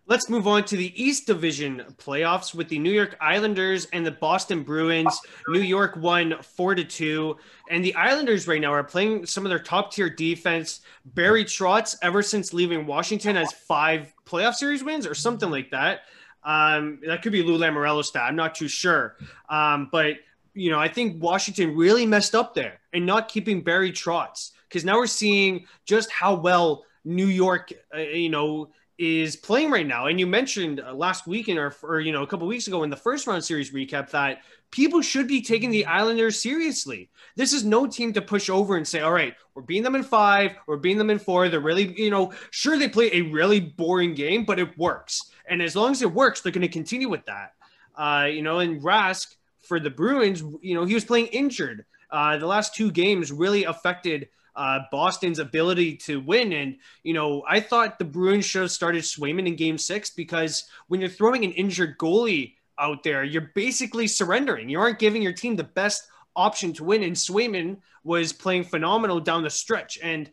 Let's 0.06 0.30
move 0.30 0.46
on 0.46 0.64
to 0.64 0.76
the 0.76 1.02
East 1.02 1.26
Division 1.26 1.84
playoffs 1.98 2.54
with 2.54 2.70
the 2.70 2.78
New 2.78 2.90
York 2.90 3.14
Islanders 3.20 3.86
and 3.92 4.06
the 4.06 4.10
Boston 4.10 4.62
Bruins. 4.62 5.20
New 5.48 5.60
York 5.60 5.96
won 5.96 6.36
four 6.40 6.74
to 6.74 6.82
two, 6.82 7.36
and 7.68 7.84
the 7.84 7.94
Islanders 7.94 8.48
right 8.48 8.60
now 8.60 8.72
are 8.72 8.82
playing 8.82 9.26
some 9.26 9.44
of 9.44 9.50
their 9.50 9.58
top 9.58 9.92
tier 9.92 10.08
defense. 10.08 10.80
Barry 11.04 11.44
Trotz, 11.44 11.94
ever 12.02 12.22
since 12.22 12.54
leaving 12.54 12.86
Washington, 12.86 13.36
has 13.36 13.52
five 13.52 14.14
playoff 14.24 14.54
series 14.54 14.82
wins 14.82 15.06
or 15.06 15.14
something 15.14 15.50
like 15.50 15.70
that. 15.72 16.00
Um, 16.42 17.00
that 17.06 17.20
could 17.20 17.32
be 17.32 17.42
Lou 17.42 17.58
Lamoriello 17.58 18.02
stat. 18.02 18.22
I'm 18.22 18.36
not 18.36 18.54
too 18.54 18.68
sure, 18.68 19.16
um, 19.50 19.90
but 19.92 20.16
you 20.58 20.70
know, 20.70 20.78
I 20.78 20.88
think 20.88 21.22
Washington 21.22 21.76
really 21.76 22.04
messed 22.04 22.34
up 22.34 22.54
there 22.54 22.80
and 22.92 23.06
not 23.06 23.28
keeping 23.28 23.62
Barry 23.62 23.92
Trotz 23.92 24.50
because 24.68 24.84
now 24.84 24.96
we're 24.96 25.06
seeing 25.06 25.66
just 25.86 26.10
how 26.10 26.34
well 26.34 26.84
New 27.04 27.26
York, 27.26 27.72
uh, 27.94 28.00
you 28.00 28.28
know, 28.28 28.70
is 28.98 29.36
playing 29.36 29.70
right 29.70 29.86
now. 29.86 30.06
And 30.06 30.18
you 30.18 30.26
mentioned 30.26 30.80
uh, 30.80 30.92
last 30.92 31.26
week 31.26 31.48
in 31.48 31.56
our, 31.56 31.74
or 31.82 32.00
you 32.00 32.10
know, 32.10 32.22
a 32.22 32.26
couple 32.26 32.48
weeks 32.48 32.66
ago 32.66 32.82
in 32.82 32.90
the 32.90 32.96
first 32.96 33.26
round 33.26 33.44
series 33.44 33.70
recap 33.70 34.10
that 34.10 34.40
people 34.72 35.00
should 35.00 35.28
be 35.28 35.40
taking 35.40 35.70
the 35.70 35.86
Islanders 35.86 36.42
seriously. 36.42 37.08
This 37.36 37.52
is 37.52 37.64
no 37.64 37.86
team 37.86 38.12
to 38.14 38.20
push 38.20 38.50
over 38.50 38.76
and 38.76 38.86
say, 38.86 39.00
all 39.00 39.12
right, 39.12 39.34
we're 39.54 39.62
beating 39.62 39.84
them 39.84 39.94
in 39.94 40.02
five, 40.02 40.56
we're 40.66 40.76
beating 40.76 40.98
them 40.98 41.10
in 41.10 41.20
four. 41.20 41.48
They're 41.48 41.60
really, 41.60 41.98
you 42.00 42.10
know, 42.10 42.32
sure 42.50 42.76
they 42.76 42.88
play 42.88 43.10
a 43.12 43.22
really 43.22 43.60
boring 43.60 44.14
game, 44.14 44.44
but 44.44 44.58
it 44.58 44.76
works. 44.76 45.30
And 45.48 45.62
as 45.62 45.76
long 45.76 45.92
as 45.92 46.02
it 46.02 46.12
works, 46.12 46.40
they're 46.40 46.52
going 46.52 46.62
to 46.62 46.68
continue 46.68 47.08
with 47.08 47.24
that. 47.26 47.52
Uh, 47.96 48.26
you 48.26 48.42
know, 48.42 48.58
and 48.58 48.82
Rask, 48.82 49.34
for 49.68 49.78
the 49.78 49.90
Bruins, 49.90 50.42
you 50.62 50.74
know, 50.74 50.86
he 50.86 50.94
was 50.94 51.04
playing 51.04 51.26
injured. 51.26 51.84
Uh, 52.10 52.38
the 52.38 52.46
last 52.46 52.74
two 52.74 52.90
games 52.90 53.30
really 53.30 53.64
affected 53.64 54.28
uh, 54.56 54.80
Boston's 54.90 55.38
ability 55.38 55.96
to 55.98 56.20
win. 56.20 56.52
And, 56.52 56.78
you 57.04 57.12
know, 57.12 57.44
I 57.46 57.60
thought 57.60 57.98
the 57.98 58.04
Bruins 58.04 58.46
should 58.46 58.62
have 58.62 58.70
started 58.70 59.04
Swayman 59.04 59.46
in 59.46 59.54
game 59.56 59.78
six 59.78 60.10
because 60.10 60.64
when 60.88 61.00
you're 61.00 61.10
throwing 61.10 61.44
an 61.44 61.52
injured 61.52 61.98
goalie 61.98 62.54
out 62.78 63.02
there, 63.04 63.22
you're 63.22 63.52
basically 63.54 64.06
surrendering. 64.06 64.68
You 64.68 64.80
aren't 64.80 64.98
giving 64.98 65.22
your 65.22 65.34
team 65.34 65.54
the 65.54 65.64
best 65.64 66.08
option 66.34 66.72
to 66.72 66.84
win. 66.84 67.02
And 67.02 67.14
Swayman 67.14 67.76
was 68.02 68.32
playing 68.32 68.64
phenomenal 68.64 69.20
down 69.20 69.42
the 69.42 69.50
stretch. 69.50 69.98
And, 70.02 70.30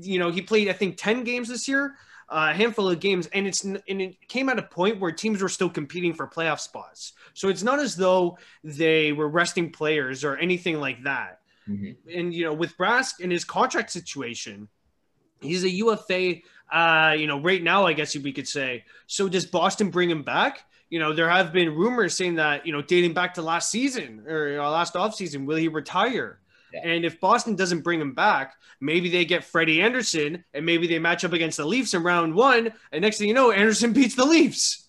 you 0.00 0.18
know, 0.20 0.30
he 0.30 0.42
played, 0.42 0.68
I 0.68 0.72
think, 0.72 0.96
10 0.96 1.24
games 1.24 1.48
this 1.48 1.66
year 1.66 1.96
a 2.28 2.52
handful 2.52 2.90
of 2.90 3.00
games, 3.00 3.28
and 3.28 3.46
it's 3.46 3.64
and 3.64 3.80
it 3.86 4.28
came 4.28 4.48
at 4.48 4.58
a 4.58 4.62
point 4.62 5.00
where 5.00 5.12
teams 5.12 5.42
were 5.42 5.48
still 5.48 5.70
competing 5.70 6.12
for 6.12 6.26
playoff 6.26 6.60
spots. 6.60 7.12
So 7.34 7.48
it's 7.48 7.62
not 7.62 7.78
as 7.78 7.96
though 7.96 8.38
they 8.64 9.12
were 9.12 9.28
resting 9.28 9.70
players 9.70 10.24
or 10.24 10.36
anything 10.36 10.80
like 10.80 11.04
that. 11.04 11.40
Mm-hmm. 11.68 12.10
And 12.12 12.34
you 12.34 12.44
know, 12.44 12.52
with 12.52 12.76
Rask 12.78 13.20
and 13.22 13.30
his 13.30 13.44
contract 13.44 13.90
situation, 13.90 14.68
he's 15.40 15.64
a 15.64 15.70
UFA. 15.70 16.36
Uh, 16.72 17.14
you 17.16 17.28
know, 17.28 17.40
right 17.40 17.62
now, 17.62 17.86
I 17.86 17.92
guess 17.92 18.16
we 18.16 18.32
could 18.32 18.48
say. 18.48 18.84
So 19.06 19.28
does 19.28 19.46
Boston 19.46 19.90
bring 19.90 20.10
him 20.10 20.22
back? 20.22 20.64
You 20.90 20.98
know, 20.98 21.12
there 21.12 21.28
have 21.28 21.52
been 21.52 21.74
rumors 21.74 22.16
saying 22.16 22.36
that 22.36 22.66
you 22.66 22.72
know, 22.72 22.82
dating 22.82 23.14
back 23.14 23.34
to 23.34 23.42
last 23.42 23.70
season 23.70 24.24
or 24.26 24.48
you 24.48 24.56
know, 24.56 24.70
last 24.70 24.94
offseason, 24.94 25.46
will 25.46 25.56
he 25.56 25.68
retire? 25.68 26.40
And 26.82 27.04
if 27.04 27.20
Boston 27.20 27.56
doesn't 27.56 27.82
bring 27.82 28.00
him 28.00 28.14
back, 28.14 28.54
maybe 28.80 29.08
they 29.08 29.24
get 29.24 29.44
Freddie 29.44 29.82
Andersen 29.82 30.44
and 30.54 30.66
maybe 30.66 30.86
they 30.86 30.98
match 30.98 31.24
up 31.24 31.32
against 31.32 31.56
the 31.56 31.64
Leafs 31.64 31.94
in 31.94 32.02
round 32.02 32.34
one. 32.34 32.72
And 32.92 33.02
next 33.02 33.18
thing 33.18 33.28
you 33.28 33.34
know, 33.34 33.50
Andersen 33.50 33.92
beats 33.94 34.14
the 34.14 34.24
Leafs. 34.24 34.86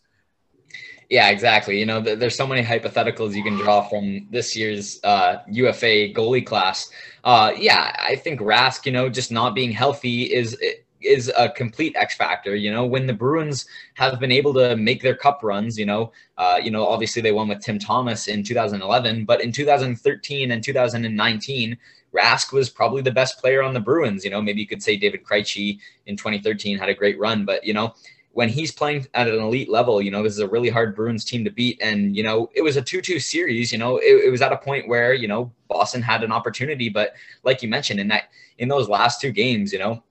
Yeah, 1.10 1.30
exactly. 1.30 1.80
You 1.80 1.86
know, 1.86 2.02
there's 2.02 2.36
so 2.36 2.46
many 2.46 2.62
hypotheticals 2.62 3.34
you 3.34 3.44
can 3.44 3.56
draw 3.56 3.82
from 3.88 4.28
this 4.30 4.58
year's 4.58 5.00
uh, 5.06 5.38
UFA 5.48 6.12
goalie 6.14 6.46
class. 6.46 6.90
Uh, 7.24 7.54
yeah, 7.58 7.96
I 7.98 8.18
think 8.18 8.42
Rask, 8.42 8.86
you 8.86 8.92
know, 8.92 9.08
just 9.08 9.32
not 9.32 9.56
being 9.56 9.72
healthy 9.72 10.24
is 10.24 10.58
is 11.02 11.32
a 11.38 11.50
complete 11.50 11.96
X 11.96 12.16
factor. 12.16 12.56
You 12.56 12.72
know, 12.72 12.86
when 12.86 13.08
the 13.08 13.14
Bruins 13.14 13.66
have 13.96 14.20
been 14.20 14.32
able 14.32 14.54
to 14.56 14.76
make 14.76 15.02
their 15.02 15.16
cup 15.16 15.42
runs, 15.44 15.78
you 15.78 15.86
know, 15.86 16.12
uh, 16.38 16.60
you 16.62 16.72
know, 16.72 16.86
obviously 16.86 17.22
they 17.22 17.32
won 17.32 17.48
with 17.48 17.62
Tim 17.62 17.80
Thomas 17.80 18.28
in 18.28 18.44
2011, 18.44 19.26
but 19.26 19.42
in 19.42 19.52
2013 19.52 20.52
and 20.52 20.64
2019, 20.64 21.78
Rask 22.14 22.52
was 22.52 22.70
probably 22.70 23.02
the 23.02 23.12
best 23.12 23.40
player 23.40 23.62
on 23.62 23.74
the 23.74 23.80
Bruins. 23.80 24.24
You 24.24 24.32
know, 24.32 24.42
maybe 24.42 24.62
you 24.62 24.68
could 24.68 24.84
say 24.84 24.98
David 24.98 25.24
Krejci 25.24 25.80
in 26.06 26.18
2013 26.18 26.78
had 26.78 26.90
a 26.90 26.94
great 26.94 27.20
run, 27.20 27.46
but 27.46 27.64
you 27.64 27.74
know, 27.74 27.94
when 28.38 28.50
he's 28.50 28.72
playing 28.72 29.08
at 29.16 29.28
an 29.28 29.40
elite 29.40 29.68
level, 29.68 30.00
you 30.00 30.12
know, 30.12 30.22
this 30.22 30.34
is 30.34 30.38
a 30.38 30.48
really 30.48 30.70
hard 30.70 30.96
Bruins 30.96 31.26
team 31.26 31.44
to 31.44 31.50
beat. 31.50 31.80
And, 31.82 32.16
you 32.16 32.22
know, 32.22 32.52
it 32.54 32.62
was 32.62 32.78
a 32.78 32.84
2 32.84 33.02
2 33.02 33.20
series. 33.20 33.72
You 33.72 33.80
know, 33.80 33.98
it, 33.98 34.26
it, 34.26 34.30
was 34.30 34.44
at 34.44 34.52
a 34.52 34.58
point 34.58 34.88
where, 34.88 35.12
you 35.16 35.28
know, 35.28 35.52
Boston 35.68 36.04
had 36.04 36.24
an 36.24 36.32
opportunity. 36.32 36.88
But 36.88 37.16
like 37.42 37.64
you 37.64 37.68
mentioned, 37.68 38.00
in 38.00 38.10
that, 38.10 38.26
in 38.60 38.68
those 38.68 38.88
last 38.90 39.20
two 39.20 39.32
games, 39.32 39.74
you 39.74 39.80
know, 39.80 40.04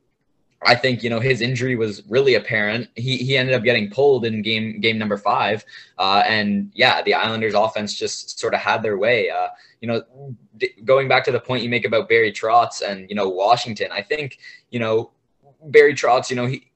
I 0.67 0.75
think 0.75 1.03
you 1.03 1.11
know 1.11 1.21
his 1.21 1.41
injury 1.41 1.77
was 1.77 2.03
really 2.09 2.35
apparent. 2.35 2.89
He 2.97 3.19
he 3.19 3.37
ended 3.37 3.55
up 3.55 3.63
getting 3.63 3.89
pulled 3.89 4.25
in 4.25 4.43
game 4.43 4.81
game 4.81 4.99
number 4.99 5.17
five, 5.17 5.65
uh, 5.99 6.23
and 6.27 6.71
yeah, 6.75 7.03
the 7.03 7.15
Islanders' 7.15 7.55
offense 7.55 7.95
just 7.95 8.39
sort 8.39 8.53
of 8.53 8.61
had 8.61 8.83
their 8.83 8.99
way. 8.99 9.31
Uh, 9.31 9.49
you 9.81 9.89
know, 9.89 10.03
d- 10.59 10.75
going 10.85 11.09
back 11.09 11.25
to 11.25 11.33
the 11.33 11.41
point 11.41 11.63
you 11.63 11.69
make 11.69 11.85
about 11.85 12.09
Barry 12.09 12.33
Trotz 12.33 12.83
and 12.83 13.09
you 13.09 13.15
know 13.15 13.29
Washington, 13.29 13.89
I 13.93 14.03
think 14.03 14.39
you 14.71 14.81
know 14.81 15.13
Barry 15.67 15.95
Trotz. 15.95 16.31
You 16.31 16.37
know, 16.37 16.47
he 16.47 16.67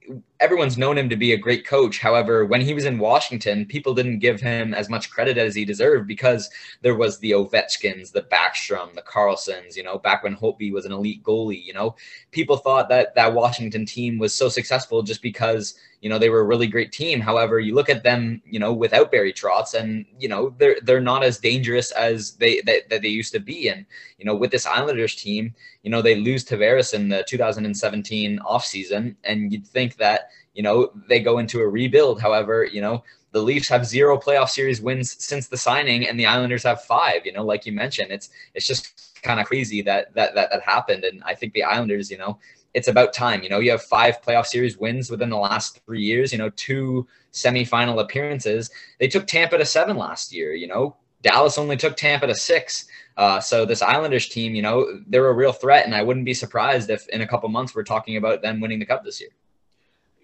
everyone's 0.41 0.77
known 0.77 0.97
him 0.97 1.07
to 1.07 1.15
be 1.15 1.33
a 1.33 1.37
great 1.37 1.65
coach. 1.65 1.99
However, 1.99 2.45
when 2.45 2.61
he 2.61 2.73
was 2.73 2.85
in 2.85 2.97
Washington, 2.97 3.63
people 3.63 3.93
didn't 3.93 4.19
give 4.19 4.41
him 4.41 4.73
as 4.73 4.89
much 4.89 5.11
credit 5.11 5.37
as 5.37 5.53
he 5.53 5.63
deserved 5.63 6.07
because 6.07 6.49
there 6.81 6.95
was 6.95 7.19
the 7.19 7.31
Ovechkins, 7.31 8.11
the 8.11 8.23
Backstrom, 8.23 8.93
the 8.95 9.03
Carlsons, 9.03 9.77
you 9.77 9.83
know, 9.83 9.99
back 9.99 10.23
when 10.23 10.35
Holtby 10.35 10.73
was 10.73 10.85
an 10.85 10.91
elite 10.91 11.23
goalie, 11.23 11.63
you 11.63 11.73
know, 11.73 11.95
people 12.31 12.57
thought 12.57 12.89
that 12.89 13.13
that 13.13 13.33
Washington 13.33 13.85
team 13.85 14.17
was 14.17 14.33
so 14.33 14.49
successful 14.49 15.03
just 15.03 15.21
because, 15.21 15.75
you 16.01 16.09
know, 16.09 16.17
they 16.17 16.29
were 16.29 16.41
a 16.41 16.45
really 16.45 16.67
great 16.67 16.91
team. 16.91 17.21
However, 17.21 17.59
you 17.59 17.75
look 17.75 17.89
at 17.89 18.01
them, 18.01 18.41
you 18.43 18.59
know, 18.59 18.73
without 18.73 19.11
Barry 19.11 19.31
Trotz 19.31 19.75
and, 19.75 20.07
you 20.17 20.27
know, 20.27 20.55
they're, 20.57 20.77
they're 20.81 20.99
not 20.99 21.23
as 21.23 21.37
dangerous 21.37 21.91
as 21.91 22.31
they, 22.31 22.61
that, 22.61 22.89
that 22.89 23.03
they 23.03 23.09
used 23.09 23.31
to 23.33 23.39
be. 23.39 23.67
And, 23.67 23.85
you 24.17 24.25
know, 24.25 24.35
with 24.35 24.49
this 24.49 24.65
Islanders 24.65 25.13
team, 25.13 25.53
you 25.83 25.91
know, 25.91 26.01
they 26.01 26.15
lose 26.15 26.43
Tavares 26.43 26.95
in 26.95 27.09
the 27.09 27.23
2017 27.27 28.39
offseason 28.39 29.15
and 29.23 29.53
you'd 29.53 29.67
think 29.67 29.97
that, 29.97 30.30
you 30.53 30.63
know, 30.63 30.91
they 31.07 31.19
go 31.19 31.37
into 31.37 31.61
a 31.61 31.67
rebuild. 31.67 32.21
However, 32.21 32.65
you 32.65 32.81
know, 32.81 33.03
the 33.31 33.41
Leafs 33.41 33.69
have 33.69 33.85
zero 33.85 34.17
playoff 34.17 34.49
series 34.49 34.81
wins 34.81 35.15
since 35.23 35.47
the 35.47 35.57
signing, 35.57 36.07
and 36.07 36.19
the 36.19 36.25
Islanders 36.25 36.63
have 36.63 36.83
five. 36.83 37.25
You 37.25 37.33
know, 37.33 37.45
like 37.45 37.65
you 37.65 37.71
mentioned, 37.71 38.11
it's 38.11 38.29
it's 38.53 38.67
just 38.67 39.21
kind 39.23 39.39
of 39.39 39.45
crazy 39.45 39.81
that 39.83 40.13
that 40.15 40.35
that 40.35 40.49
that 40.51 40.61
happened. 40.63 41.03
And 41.03 41.23
I 41.23 41.35
think 41.35 41.53
the 41.53 41.63
Islanders, 41.63 42.11
you 42.11 42.17
know, 42.17 42.37
it's 42.73 42.87
about 42.87 43.13
time. 43.13 43.43
You 43.43 43.49
know, 43.49 43.59
you 43.59 43.71
have 43.71 43.83
five 43.83 44.21
playoff 44.21 44.47
series 44.47 44.77
wins 44.77 45.09
within 45.09 45.29
the 45.29 45.37
last 45.37 45.81
three 45.85 46.01
years, 46.01 46.31
you 46.31 46.37
know, 46.37 46.49
two 46.51 47.07
semifinal 47.31 48.01
appearances. 48.01 48.69
They 48.99 49.07
took 49.07 49.27
Tampa 49.27 49.57
to 49.57 49.65
seven 49.65 49.97
last 49.97 50.33
year, 50.33 50.53
you 50.53 50.67
know, 50.67 50.95
Dallas 51.21 51.57
only 51.57 51.77
took 51.77 51.95
Tampa 51.95 52.27
to 52.27 52.35
six. 52.35 52.85
Uh, 53.17 53.39
so 53.39 53.65
this 53.65 53.81
Islanders 53.81 54.27
team, 54.27 54.55
you 54.55 54.61
know, 54.61 55.01
they're 55.07 55.27
a 55.27 55.33
real 55.33 55.53
threat, 55.53 55.85
and 55.85 55.93
I 55.93 56.01
wouldn't 56.01 56.25
be 56.25 56.33
surprised 56.33 56.89
if 56.89 57.07
in 57.09 57.21
a 57.21 57.27
couple 57.27 57.47
months 57.49 57.75
we're 57.75 57.83
talking 57.83 58.17
about 58.17 58.41
them 58.41 58.59
winning 58.59 58.79
the 58.79 58.85
cup 58.85 59.03
this 59.03 59.21
year 59.21 59.29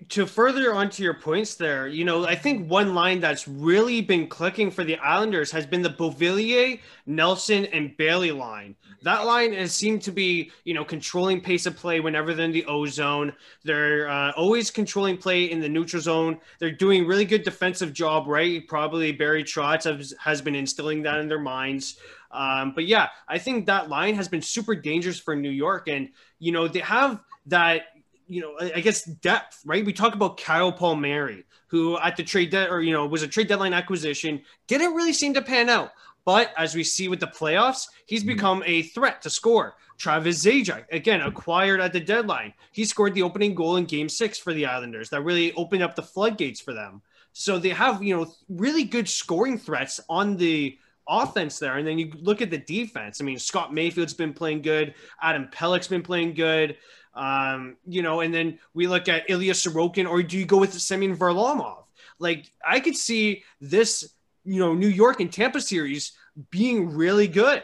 to 0.09 0.25
further 0.25 0.73
onto 0.73 1.03
your 1.03 1.15
points 1.15 1.55
there, 1.55 1.87
you 1.87 2.05
know, 2.05 2.25
I 2.25 2.35
think 2.35 2.69
one 2.69 2.93
line 2.93 3.19
that's 3.19 3.47
really 3.47 4.01
been 4.01 4.27
clicking 4.27 4.71
for 4.71 4.83
the 4.83 4.97
Islanders 4.97 5.51
has 5.51 5.65
been 5.65 5.81
the 5.81 5.89
Beauvillier, 5.89 6.79
Nelson, 7.05 7.65
and 7.65 7.95
Bailey 7.97 8.31
line. 8.31 8.75
That 9.01 9.25
line 9.25 9.53
has 9.53 9.73
seemed 9.73 10.01
to 10.03 10.11
be, 10.11 10.51
you 10.63 10.73
know, 10.73 10.85
controlling 10.85 11.41
pace 11.41 11.65
of 11.65 11.75
play 11.75 11.99
whenever 11.99 12.33
they're 12.33 12.45
in 12.45 12.51
the 12.51 12.65
O 12.65 12.85
zone. 12.85 13.33
They're 13.63 14.07
uh, 14.07 14.31
always 14.31 14.71
controlling 14.71 15.17
play 15.17 15.51
in 15.51 15.59
the 15.59 15.69
neutral 15.69 16.01
zone. 16.01 16.39
They're 16.59 16.71
doing 16.71 17.05
really 17.05 17.25
good 17.25 17.43
defensive 17.43 17.91
job, 17.91 18.27
right? 18.27 18.67
Probably 18.67 19.11
Barry 19.11 19.43
Trotz 19.43 19.83
has, 19.83 20.13
has 20.19 20.41
been 20.41 20.55
instilling 20.55 21.03
that 21.03 21.19
in 21.19 21.27
their 21.27 21.39
minds. 21.39 21.97
Um, 22.31 22.73
but 22.75 22.85
yeah, 22.85 23.09
I 23.27 23.39
think 23.39 23.65
that 23.65 23.89
line 23.89 24.15
has 24.15 24.27
been 24.27 24.41
super 24.41 24.75
dangerous 24.75 25.19
for 25.19 25.35
New 25.35 25.49
York. 25.49 25.87
And, 25.87 26.09
you 26.39 26.51
know, 26.51 26.67
they 26.67 26.79
have 26.79 27.19
that 27.47 27.83
you 28.27 28.41
know, 28.41 28.57
I 28.59 28.81
guess 28.81 29.03
depth, 29.03 29.61
right? 29.65 29.85
We 29.85 29.93
talk 29.93 30.13
about 30.13 30.39
Kyle 30.39 30.71
Palmieri, 30.71 31.45
who 31.67 31.97
at 31.99 32.15
the 32.15 32.23
trade 32.23 32.51
debt 32.51 32.69
or 32.69 32.81
you 32.81 32.91
know 32.91 33.05
was 33.05 33.23
a 33.23 33.27
trade 33.27 33.47
deadline 33.47 33.73
acquisition, 33.73 34.41
didn't 34.67 34.93
really 34.93 35.13
seem 35.13 35.33
to 35.33 35.41
pan 35.41 35.69
out. 35.69 35.91
But 36.25 36.51
as 36.57 36.75
we 36.75 36.83
see 36.83 37.07
with 37.07 37.21
the 37.21 37.27
playoffs, 37.27 37.87
he's 38.05 38.21
mm-hmm. 38.21 38.33
become 38.33 38.63
a 38.65 38.83
threat 38.83 39.21
to 39.21 39.29
score. 39.29 39.75
Travis 39.97 40.43
Zajac, 40.43 40.85
again, 40.91 41.21
acquired 41.21 41.79
at 41.79 41.93
the 41.93 41.99
deadline. 41.99 42.53
He 42.71 42.85
scored 42.85 43.13
the 43.13 43.23
opening 43.23 43.55
goal 43.55 43.77
in 43.77 43.85
game 43.85 44.09
six 44.09 44.37
for 44.37 44.53
the 44.53 44.65
Islanders. 44.65 45.09
That 45.09 45.21
really 45.21 45.53
opened 45.53 45.83
up 45.83 45.95
the 45.95 46.03
floodgates 46.03 46.59
for 46.59 46.73
them. 46.73 47.01
So 47.33 47.57
they 47.57 47.69
have, 47.69 48.03
you 48.03 48.15
know, 48.15 48.33
really 48.49 48.83
good 48.83 49.07
scoring 49.07 49.57
threats 49.57 49.99
on 50.09 50.37
the 50.37 50.77
offense 51.07 51.59
there. 51.59 51.77
And 51.77 51.87
then 51.87 51.97
you 51.97 52.11
look 52.19 52.41
at 52.41 52.49
the 52.49 52.57
defense. 52.57 53.21
I 53.21 53.23
mean, 53.23 53.39
Scott 53.39 53.73
Mayfield's 53.73 54.13
been 54.13 54.33
playing 54.33 54.61
good. 54.61 54.93
Adam 55.21 55.47
Pelech's 55.47 55.87
been 55.87 56.03
playing 56.03 56.33
good. 56.33 56.77
Um, 57.17 57.77
you 57.87 58.03
know, 58.03 58.21
and 58.21 58.33
then 58.33 58.59
we 58.73 58.87
look 58.87 59.09
at 59.09 59.29
Ilya 59.29 59.53
Sorokin, 59.53 60.07
or 60.07 60.21
do 60.21 60.37
you 60.37 60.45
go 60.45 60.57
with 60.57 60.73
Semyon 60.73 61.17
Varlamov? 61.17 61.83
Like, 62.19 62.51
I 62.65 62.79
could 62.79 62.95
see 62.95 63.43
this, 63.59 64.13
you 64.45 64.59
know, 64.59 64.73
New 64.73 64.87
York 64.87 65.19
and 65.19 65.33
Tampa 65.33 65.59
series 65.59 66.13
being 66.51 66.91
really 66.91 67.27
good. 67.27 67.63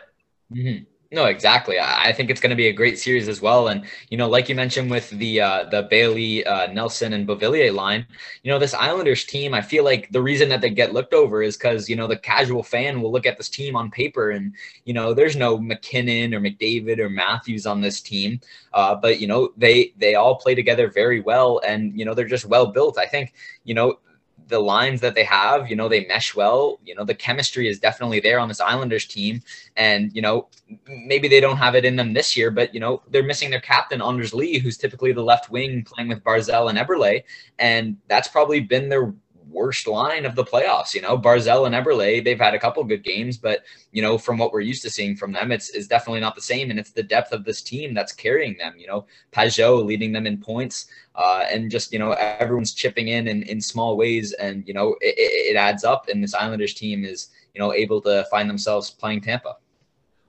Mm-hmm. 0.52 0.84
No, 1.14 1.26
exactly. 1.26 1.78
I 1.80 2.12
think 2.12 2.32
it's 2.32 2.42
going 2.42 2.50
to 2.50 2.56
be 2.56 2.70
a 2.70 2.74
great 2.74 2.98
series 2.98 3.28
as 3.28 3.40
well. 3.40 3.68
And 3.68 3.86
you 4.10 4.18
know, 4.18 4.28
like 4.28 4.50
you 4.50 4.56
mentioned 4.56 4.90
with 4.90 5.12
the 5.12 5.42
uh, 5.42 5.66
the 5.66 5.84
Bailey, 5.84 6.44
uh, 6.44 6.74
Nelson, 6.74 7.14
and 7.14 7.28
Beauvillier 7.28 7.72
line, 7.72 8.08
you 8.42 8.52
know, 8.52 8.58
this 8.58 8.74
Islanders 8.74 9.24
team. 9.24 9.54
I 9.54 9.62
feel 9.62 9.84
like 9.84 10.10
the 10.12 10.24
reason 10.24 10.50
that 10.50 10.60
they 10.62 10.72
get 10.72 10.92
looked 10.92 11.14
over 11.14 11.44
is 11.44 11.56
because 11.56 11.88
you 11.88 11.96
know 11.96 12.08
the 12.08 12.18
casual 12.18 12.64
fan 12.64 13.00
will 13.00 13.12
look 13.12 13.28
at 13.28 13.38
this 13.38 13.48
team 13.48 13.76
on 13.76 13.92
paper 13.92 14.32
and 14.32 14.56
you 14.86 14.94
know 14.96 15.14
there's 15.14 15.36
no 15.36 15.60
MacKinnon 15.60 16.34
or 16.34 16.40
McDavid 16.40 16.98
or 16.98 17.10
Matthews 17.10 17.68
on 17.68 17.80
this 17.80 18.02
team, 18.02 18.40
uh, 18.74 18.96
but 18.96 19.20
you 19.20 19.28
know 19.28 19.54
they 19.56 19.94
they 19.98 20.16
all 20.16 20.38
play 20.38 20.56
together 20.56 20.90
very 20.90 21.22
well 21.22 21.62
and 21.68 21.98
you 21.98 22.06
know 22.06 22.16
they're 22.16 22.26
just 22.26 22.46
well 22.46 22.66
built. 22.66 22.98
I 22.98 23.06
think 23.06 23.34
you 23.66 23.76
know 23.76 24.00
the 24.48 24.60
lines 24.60 25.02
that 25.02 25.16
they 25.16 25.24
have, 25.24 25.70
you 25.70 25.76
know, 25.76 25.88
they 25.88 26.06
mesh 26.06 26.36
well. 26.36 26.80
You 26.86 26.96
know, 26.96 27.04
the 27.04 27.16
chemistry 27.16 27.68
is 27.68 27.80
definitely 27.80 28.20
there 28.20 28.40
on 28.40 28.48
this 28.48 28.60
Islanders 28.60 29.06
team. 29.06 29.42
And, 29.76 30.12
you 30.14 30.22
know, 30.22 30.48
maybe 30.88 31.28
they 31.28 31.40
don't 31.40 31.58
have 31.58 31.76
it 31.76 31.86
in 31.86 31.96
them 31.96 32.14
this 32.14 32.36
year, 32.36 32.52
but, 32.52 32.74
you 32.74 32.80
know, 32.80 33.02
they're 33.10 33.24
missing 33.24 33.50
their 33.50 33.62
captain, 33.62 34.02
Anders 34.02 34.34
Lee, 34.34 34.60
who's 34.60 34.78
typically 34.78 35.12
the 35.12 35.24
left 35.24 35.50
wing 35.50 35.84
playing 35.84 36.10
with 36.10 36.24
Barzal 36.24 36.70
and 36.70 36.78
Eberle. 36.78 37.24
And 37.60 37.98
that's 38.08 38.28
probably 38.28 38.60
been 38.60 38.90
their 38.90 39.14
worst 39.54 39.88
line 39.88 40.26
of 40.26 40.36
the 40.36 40.44
playoffs. 40.44 40.94
You 40.94 41.02
know, 41.02 41.18
Barzal 41.18 41.66
and 41.66 41.76
Eberle, 41.76 42.24
they've 42.24 42.40
had 42.40 42.54
a 42.54 42.60
couple 42.60 42.84
good 42.84 43.04
games, 43.04 43.38
but 43.38 43.64
you 43.92 44.02
know, 44.02 44.18
from 44.18 44.38
what 44.38 44.52
we're 44.52 44.62
used 44.62 44.82
to 44.84 44.90
seeing 44.90 45.16
from 45.16 45.32
them, 45.32 45.52
it's 45.52 45.70
is 45.70 45.88
definitely 45.88 46.20
not 46.20 46.36
the 46.36 46.42
same. 46.42 46.70
And 46.70 46.80
it's 46.80 46.92
the 46.92 47.04
depth 47.04 47.32
of 47.32 47.44
this 47.44 47.62
team 47.62 47.94
that's 47.94 48.12
carrying 48.12 48.58
them. 48.58 48.74
You 48.78 48.88
know, 48.88 49.06
Pageau 49.32 49.84
leading 49.86 50.12
them 50.12 50.28
in 50.28 50.38
points, 50.38 50.88
uh, 51.16 51.46
and 51.50 51.72
just 51.72 51.94
you 51.94 52.00
know, 52.00 52.12
everyone's 52.14 52.74
chipping 52.74 53.10
in 53.10 53.28
in, 53.28 53.44
in 53.44 53.62
small 53.62 53.98
ways, 53.98 54.34
and 54.34 54.68
you 54.68 54.74
know, 54.74 54.96
it, 55.02 55.16
it 55.18 55.56
adds 55.56 55.84
up. 55.84 56.10
And 56.10 56.24
this 56.24 56.34
Islanders 56.34 56.74
team 56.74 57.06
is 57.06 57.30
you 57.54 57.60
know 57.60 57.74
able 57.74 58.02
to 58.02 58.26
find 58.32 58.50
themselves 58.50 58.90
playing 58.90 59.22
Tampa. 59.22 59.58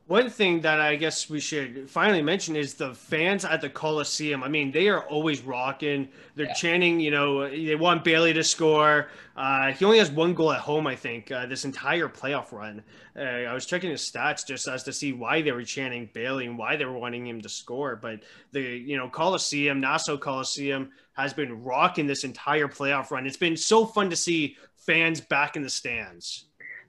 One 0.06 0.28
thing 0.28 0.60
that 0.60 0.82
I 0.82 0.96
guess 0.96 1.30
we 1.30 1.40
should 1.40 1.88
finally 1.88 2.20
mention 2.20 2.56
is 2.56 2.74
the 2.74 2.92
fans 2.92 3.42
at 3.46 3.62
the 3.62 3.70
Coliseum. 3.70 4.42
I 4.42 4.48
mean, 4.48 4.70
they 4.70 4.88
are 4.88 5.00
always 5.08 5.40
rocking. 5.40 6.10
They're 6.34 6.44
yeah. 6.44 6.52
chanting, 6.52 7.00
you 7.00 7.10
know, 7.10 7.48
they 7.48 7.74
want 7.74 8.04
Bailey 8.04 8.34
to 8.34 8.44
score. 8.44 9.08
Uh, 9.34 9.72
he 9.72 9.82
only 9.82 9.98
has 9.98 10.10
one 10.10 10.34
goal 10.34 10.52
at 10.52 10.60
home, 10.60 10.86
I 10.86 10.94
think, 10.94 11.32
uh, 11.32 11.46
this 11.46 11.64
entire 11.64 12.10
playoff 12.10 12.52
run. 12.52 12.82
Uh, 13.16 13.22
I 13.22 13.54
was 13.54 13.64
checking 13.64 13.88
his 13.88 14.02
stats 14.02 14.46
just 14.46 14.68
as 14.68 14.82
to 14.82 14.92
see 14.92 15.14
why 15.14 15.40
they 15.40 15.52
were 15.52 15.64
chanting 15.64 16.10
Bailey 16.12 16.44
and 16.44 16.58
why 16.58 16.76
they 16.76 16.84
were 16.84 16.98
wanting 16.98 17.26
him 17.26 17.40
to 17.40 17.48
score. 17.48 17.96
But 17.96 18.24
the, 18.52 18.60
you 18.60 18.98
know, 18.98 19.08
Coliseum, 19.08 19.80
Nassau 19.80 20.18
Coliseum 20.18 20.90
has 21.14 21.32
been 21.32 21.64
rocking 21.64 22.06
this 22.06 22.24
entire 22.24 22.68
playoff 22.68 23.10
run. 23.10 23.26
It's 23.26 23.38
been 23.38 23.56
so 23.56 23.86
fun 23.86 24.10
to 24.10 24.16
see 24.16 24.58
fans 24.76 25.22
back 25.22 25.56
in 25.56 25.62
the 25.62 25.70
stands. 25.70 26.44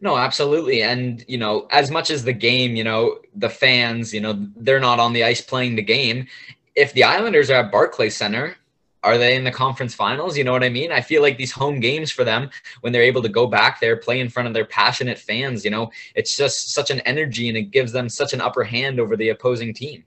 No, 0.06 0.18
absolutely. 0.18 0.84
And, 0.84 1.26
you 1.28 1.39
know, 1.39 1.65
as 1.72 1.89
much 1.89 2.12
as 2.12 2.24
the 2.24 2.32
game, 2.32 2.76
you 2.76 2.84
know, 2.84 3.18
the 3.34 3.50
fans, 3.50 4.13
you 4.13 4.22
know, 4.22 4.38
they're 4.56 4.80
not 4.80 5.00
on 5.00 5.13
the 5.13 5.24
ice 5.24 5.41
playing 5.41 5.76
the 5.76 5.82
game. 5.82 6.28
If 6.76 6.94
the 6.94 7.04
Islanders 7.04 7.50
are 7.50 7.63
at 7.63 7.72
Barclays 7.72 8.15
Center, 8.15 8.56
are 9.02 9.18
they 9.18 9.36
in 9.36 9.44
the 9.44 9.52
conference 9.52 9.96
finals? 9.96 10.38
You 10.38 10.44
know 10.44 10.52
what 10.52 10.63
I 10.63 10.70
mean? 10.70 10.91
I 10.91 11.02
feel 11.02 11.24
like 11.24 11.39
these 11.39 11.52
home 11.52 11.80
games 11.80 12.12
for 12.12 12.24
them, 12.24 12.52
when 12.82 12.94
they're 12.94 13.02
able 13.02 13.24
to 13.24 13.30
go 13.30 13.48
back 13.48 13.80
there, 13.80 13.98
play 13.98 14.20
in 14.20 14.30
front 14.30 14.48
of 14.48 14.54
their 14.54 14.65
passionate 14.65 15.18
fans, 15.18 15.65
you 15.65 15.72
know, 15.72 15.89
it's 16.13 16.38
just 16.38 16.72
such 16.72 16.91
an 16.91 17.00
energy 17.00 17.50
and 17.50 17.58
it 17.58 17.72
gives 17.72 17.91
them 17.91 18.08
such 18.08 18.32
an 18.32 18.41
upper 18.41 18.63
hand 18.63 19.00
over 19.00 19.18
the 19.18 19.30
opposing 19.30 19.74
team. 19.74 20.04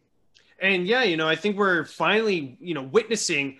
And 0.61 0.87
yeah, 0.87 1.03
you 1.03 1.17
know, 1.17 1.27
I 1.27 1.35
think 1.35 1.57
we're 1.57 1.85
finally, 1.87 2.57
you 2.61 2.75
know, 2.75 2.83
witnessing 2.83 3.59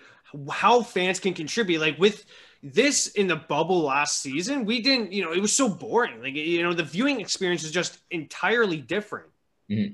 how 0.49 0.83
fans 0.83 1.19
can 1.19 1.33
contribute. 1.33 1.81
Like 1.81 1.99
with 1.99 2.23
this 2.61 3.07
in 3.07 3.27
the 3.27 3.35
bubble 3.35 3.81
last 3.81 4.21
season, 4.21 4.65
we 4.65 4.81
didn't, 4.81 5.11
you 5.11 5.23
know, 5.23 5.31
it 5.31 5.39
was 5.39 5.53
so 5.53 5.69
boring. 5.69 6.21
Like, 6.21 6.33
you 6.33 6.63
know, 6.63 6.73
the 6.73 6.83
viewing 6.83 7.21
experience 7.21 7.63
is 7.63 7.71
just 7.71 7.99
entirely 8.11 8.77
different. 8.77 9.27
Mm-hmm. 9.69 9.93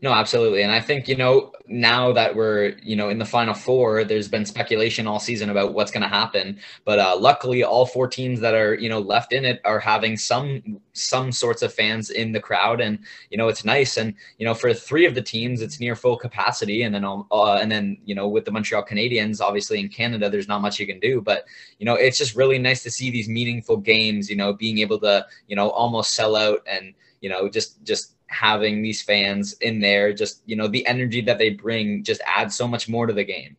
No, 0.00 0.12
absolutely. 0.12 0.62
And 0.62 0.72
I 0.72 0.80
think, 0.80 1.06
you 1.06 1.16
know, 1.16 1.52
now 1.66 2.12
that 2.12 2.34
we're, 2.34 2.76
you 2.82 2.96
know, 2.96 3.10
in 3.10 3.18
the 3.18 3.24
final 3.24 3.52
four, 3.52 4.04
there's 4.04 4.28
been 4.28 4.46
speculation 4.46 5.06
all 5.06 5.18
season 5.18 5.50
about 5.50 5.74
what's 5.74 5.90
going 5.90 6.02
to 6.02 6.08
happen. 6.08 6.58
But 6.84 6.98
uh, 6.98 7.16
luckily, 7.18 7.62
all 7.62 7.84
four 7.84 8.08
teams 8.08 8.40
that 8.40 8.54
are, 8.54 8.74
you 8.74 8.88
know, 8.88 9.00
left 9.00 9.32
in 9.32 9.44
it 9.44 9.60
are 9.64 9.78
having 9.78 10.16
some 10.16 10.80
some 10.94 11.30
sorts 11.30 11.60
of 11.62 11.74
fans 11.74 12.08
in 12.08 12.32
the 12.32 12.40
crowd. 12.40 12.80
And, 12.80 12.98
you 13.30 13.36
know, 13.36 13.48
it's 13.48 13.64
nice. 13.64 13.98
And, 13.98 14.14
you 14.38 14.46
know, 14.46 14.54
for 14.54 14.72
three 14.72 15.04
of 15.04 15.14
the 15.14 15.22
teams, 15.22 15.60
it's 15.60 15.78
near 15.78 15.94
full 15.94 16.16
capacity. 16.16 16.82
And 16.82 16.94
then, 16.94 17.04
um, 17.04 17.26
uh, 17.30 17.56
and 17.56 17.70
then, 17.70 17.98
you 18.04 18.14
know, 18.14 18.28
with 18.28 18.46
the 18.46 18.52
Montreal 18.52 18.84
Canadiens, 18.84 19.40
obviously 19.40 19.78
in 19.78 19.88
Canada, 19.88 20.30
there's 20.30 20.48
not 20.48 20.62
much 20.62 20.80
you 20.80 20.86
can 20.86 21.00
do. 21.00 21.20
But, 21.20 21.44
you 21.78 21.84
know, 21.84 21.94
it's 21.94 22.18
just 22.18 22.34
really 22.34 22.58
nice 22.58 22.82
to 22.84 22.90
see 22.90 23.10
these 23.10 23.28
meaningful 23.28 23.76
games, 23.76 24.30
you 24.30 24.36
know, 24.36 24.54
being 24.54 24.78
able 24.78 24.98
to, 25.00 25.26
you 25.48 25.56
know, 25.56 25.68
almost 25.70 26.14
sell 26.14 26.34
out 26.34 26.60
and, 26.66 26.94
you 27.20 27.28
know, 27.28 27.48
just, 27.48 27.82
just, 27.84 28.14
having 28.28 28.82
these 28.82 29.02
fans 29.02 29.54
in 29.60 29.80
there, 29.80 30.12
just, 30.12 30.42
you 30.46 30.56
know, 30.56 30.68
the 30.68 30.86
energy 30.86 31.20
that 31.22 31.38
they 31.38 31.50
bring 31.50 32.02
just 32.02 32.20
adds 32.26 32.54
so 32.54 32.66
much 32.66 32.88
more 32.88 33.06
to 33.06 33.12
the 33.12 33.24
game. 33.24 33.56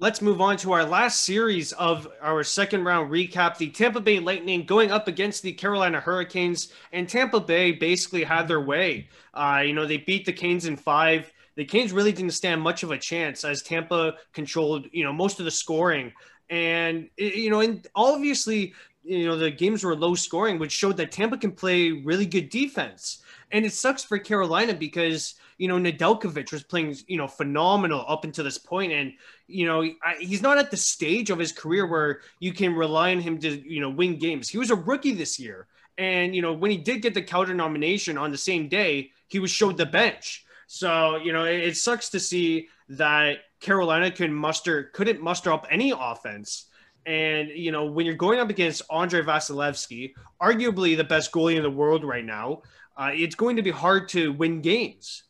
Let's 0.00 0.22
move 0.22 0.40
on 0.40 0.56
to 0.58 0.72
our 0.72 0.84
last 0.84 1.24
series 1.24 1.72
of 1.72 2.06
our 2.22 2.44
second 2.44 2.84
round 2.84 3.10
recap. 3.10 3.56
The 3.56 3.70
Tampa 3.70 4.00
Bay 4.00 4.20
Lightning 4.20 4.64
going 4.64 4.92
up 4.92 5.08
against 5.08 5.42
the 5.42 5.52
Carolina 5.52 5.98
Hurricanes, 5.98 6.72
and 6.92 7.08
Tampa 7.08 7.40
Bay 7.40 7.72
basically 7.72 8.22
had 8.22 8.46
their 8.46 8.60
way. 8.60 9.08
Uh, 9.34 9.62
you 9.64 9.72
know, 9.72 9.86
they 9.86 9.96
beat 9.96 10.24
the 10.24 10.32
Canes 10.32 10.66
in 10.66 10.76
five. 10.76 11.32
The 11.56 11.64
Canes 11.64 11.92
really 11.92 12.12
didn't 12.12 12.30
stand 12.30 12.62
much 12.62 12.84
of 12.84 12.92
a 12.92 12.98
chance 12.98 13.44
as 13.44 13.62
Tampa 13.62 14.14
controlled, 14.32 14.86
you 14.92 15.02
know, 15.02 15.12
most 15.12 15.40
of 15.40 15.44
the 15.44 15.50
scoring. 15.50 16.12
And, 16.48 17.10
you 17.16 17.50
know, 17.50 17.60
and 17.60 17.84
obviously, 17.96 18.74
you 19.02 19.26
know, 19.26 19.36
the 19.36 19.50
games 19.50 19.82
were 19.82 19.96
low 19.96 20.14
scoring, 20.14 20.60
which 20.60 20.70
showed 20.70 20.96
that 20.98 21.10
Tampa 21.10 21.36
can 21.38 21.50
play 21.50 21.90
really 21.90 22.26
good 22.26 22.50
defense. 22.50 23.22
And 23.50 23.64
it 23.64 23.72
sucks 23.72 24.04
for 24.04 24.18
Carolina 24.18 24.74
because, 24.74 25.34
you 25.56 25.68
know, 25.68 25.78
Nedeljkovic 25.78 26.52
was 26.52 26.62
playing, 26.62 26.96
you 27.06 27.16
know, 27.16 27.26
phenomenal 27.26 28.04
up 28.06 28.24
until 28.24 28.44
this 28.44 28.58
point. 28.58 28.92
And, 28.92 29.12
you 29.46 29.66
know, 29.66 29.82
I, 29.82 30.16
he's 30.20 30.42
not 30.42 30.58
at 30.58 30.70
the 30.70 30.76
stage 30.76 31.30
of 31.30 31.38
his 31.38 31.52
career 31.52 31.86
where 31.86 32.20
you 32.40 32.52
can 32.52 32.74
rely 32.74 33.12
on 33.12 33.20
him 33.20 33.38
to, 33.38 33.48
you 33.48 33.80
know, 33.80 33.90
win 33.90 34.18
games. 34.18 34.48
He 34.48 34.58
was 34.58 34.70
a 34.70 34.76
rookie 34.76 35.14
this 35.14 35.38
year. 35.38 35.66
And, 35.96 36.34
you 36.36 36.42
know, 36.42 36.52
when 36.52 36.70
he 36.70 36.76
did 36.76 37.02
get 37.02 37.14
the 37.14 37.22
Calder 37.22 37.54
nomination 37.54 38.18
on 38.18 38.30
the 38.30 38.38
same 38.38 38.68
day, 38.68 39.10
he 39.26 39.38
was 39.38 39.50
showed 39.50 39.76
the 39.76 39.86
bench. 39.86 40.44
So, 40.66 41.16
you 41.16 41.32
know, 41.32 41.44
it, 41.44 41.60
it 41.60 41.76
sucks 41.76 42.10
to 42.10 42.20
see 42.20 42.68
that 42.90 43.38
Carolina 43.60 44.10
can 44.10 44.32
muster 44.32 44.84
couldn't 44.84 45.20
muster 45.20 45.52
up 45.52 45.66
any 45.70 45.92
offense. 45.98 46.66
And 47.06 47.48
you 47.48 47.72
know, 47.72 47.86
when 47.86 48.06
you're 48.06 48.14
going 48.14 48.38
up 48.38 48.50
against 48.50 48.82
Andrei 48.90 49.22
Vasilevskiy, 49.22 50.12
arguably 50.40 50.96
the 50.96 51.04
best 51.04 51.32
goalie 51.32 51.56
in 51.56 51.62
the 51.62 51.70
world 51.70 52.04
right 52.04 52.24
now, 52.24 52.62
uh, 52.98 53.10
it's 53.14 53.34
going 53.34 53.56
to 53.56 53.62
be 53.62 53.70
hard 53.70 54.08
to 54.10 54.32
win 54.32 54.60
games. 54.60 55.22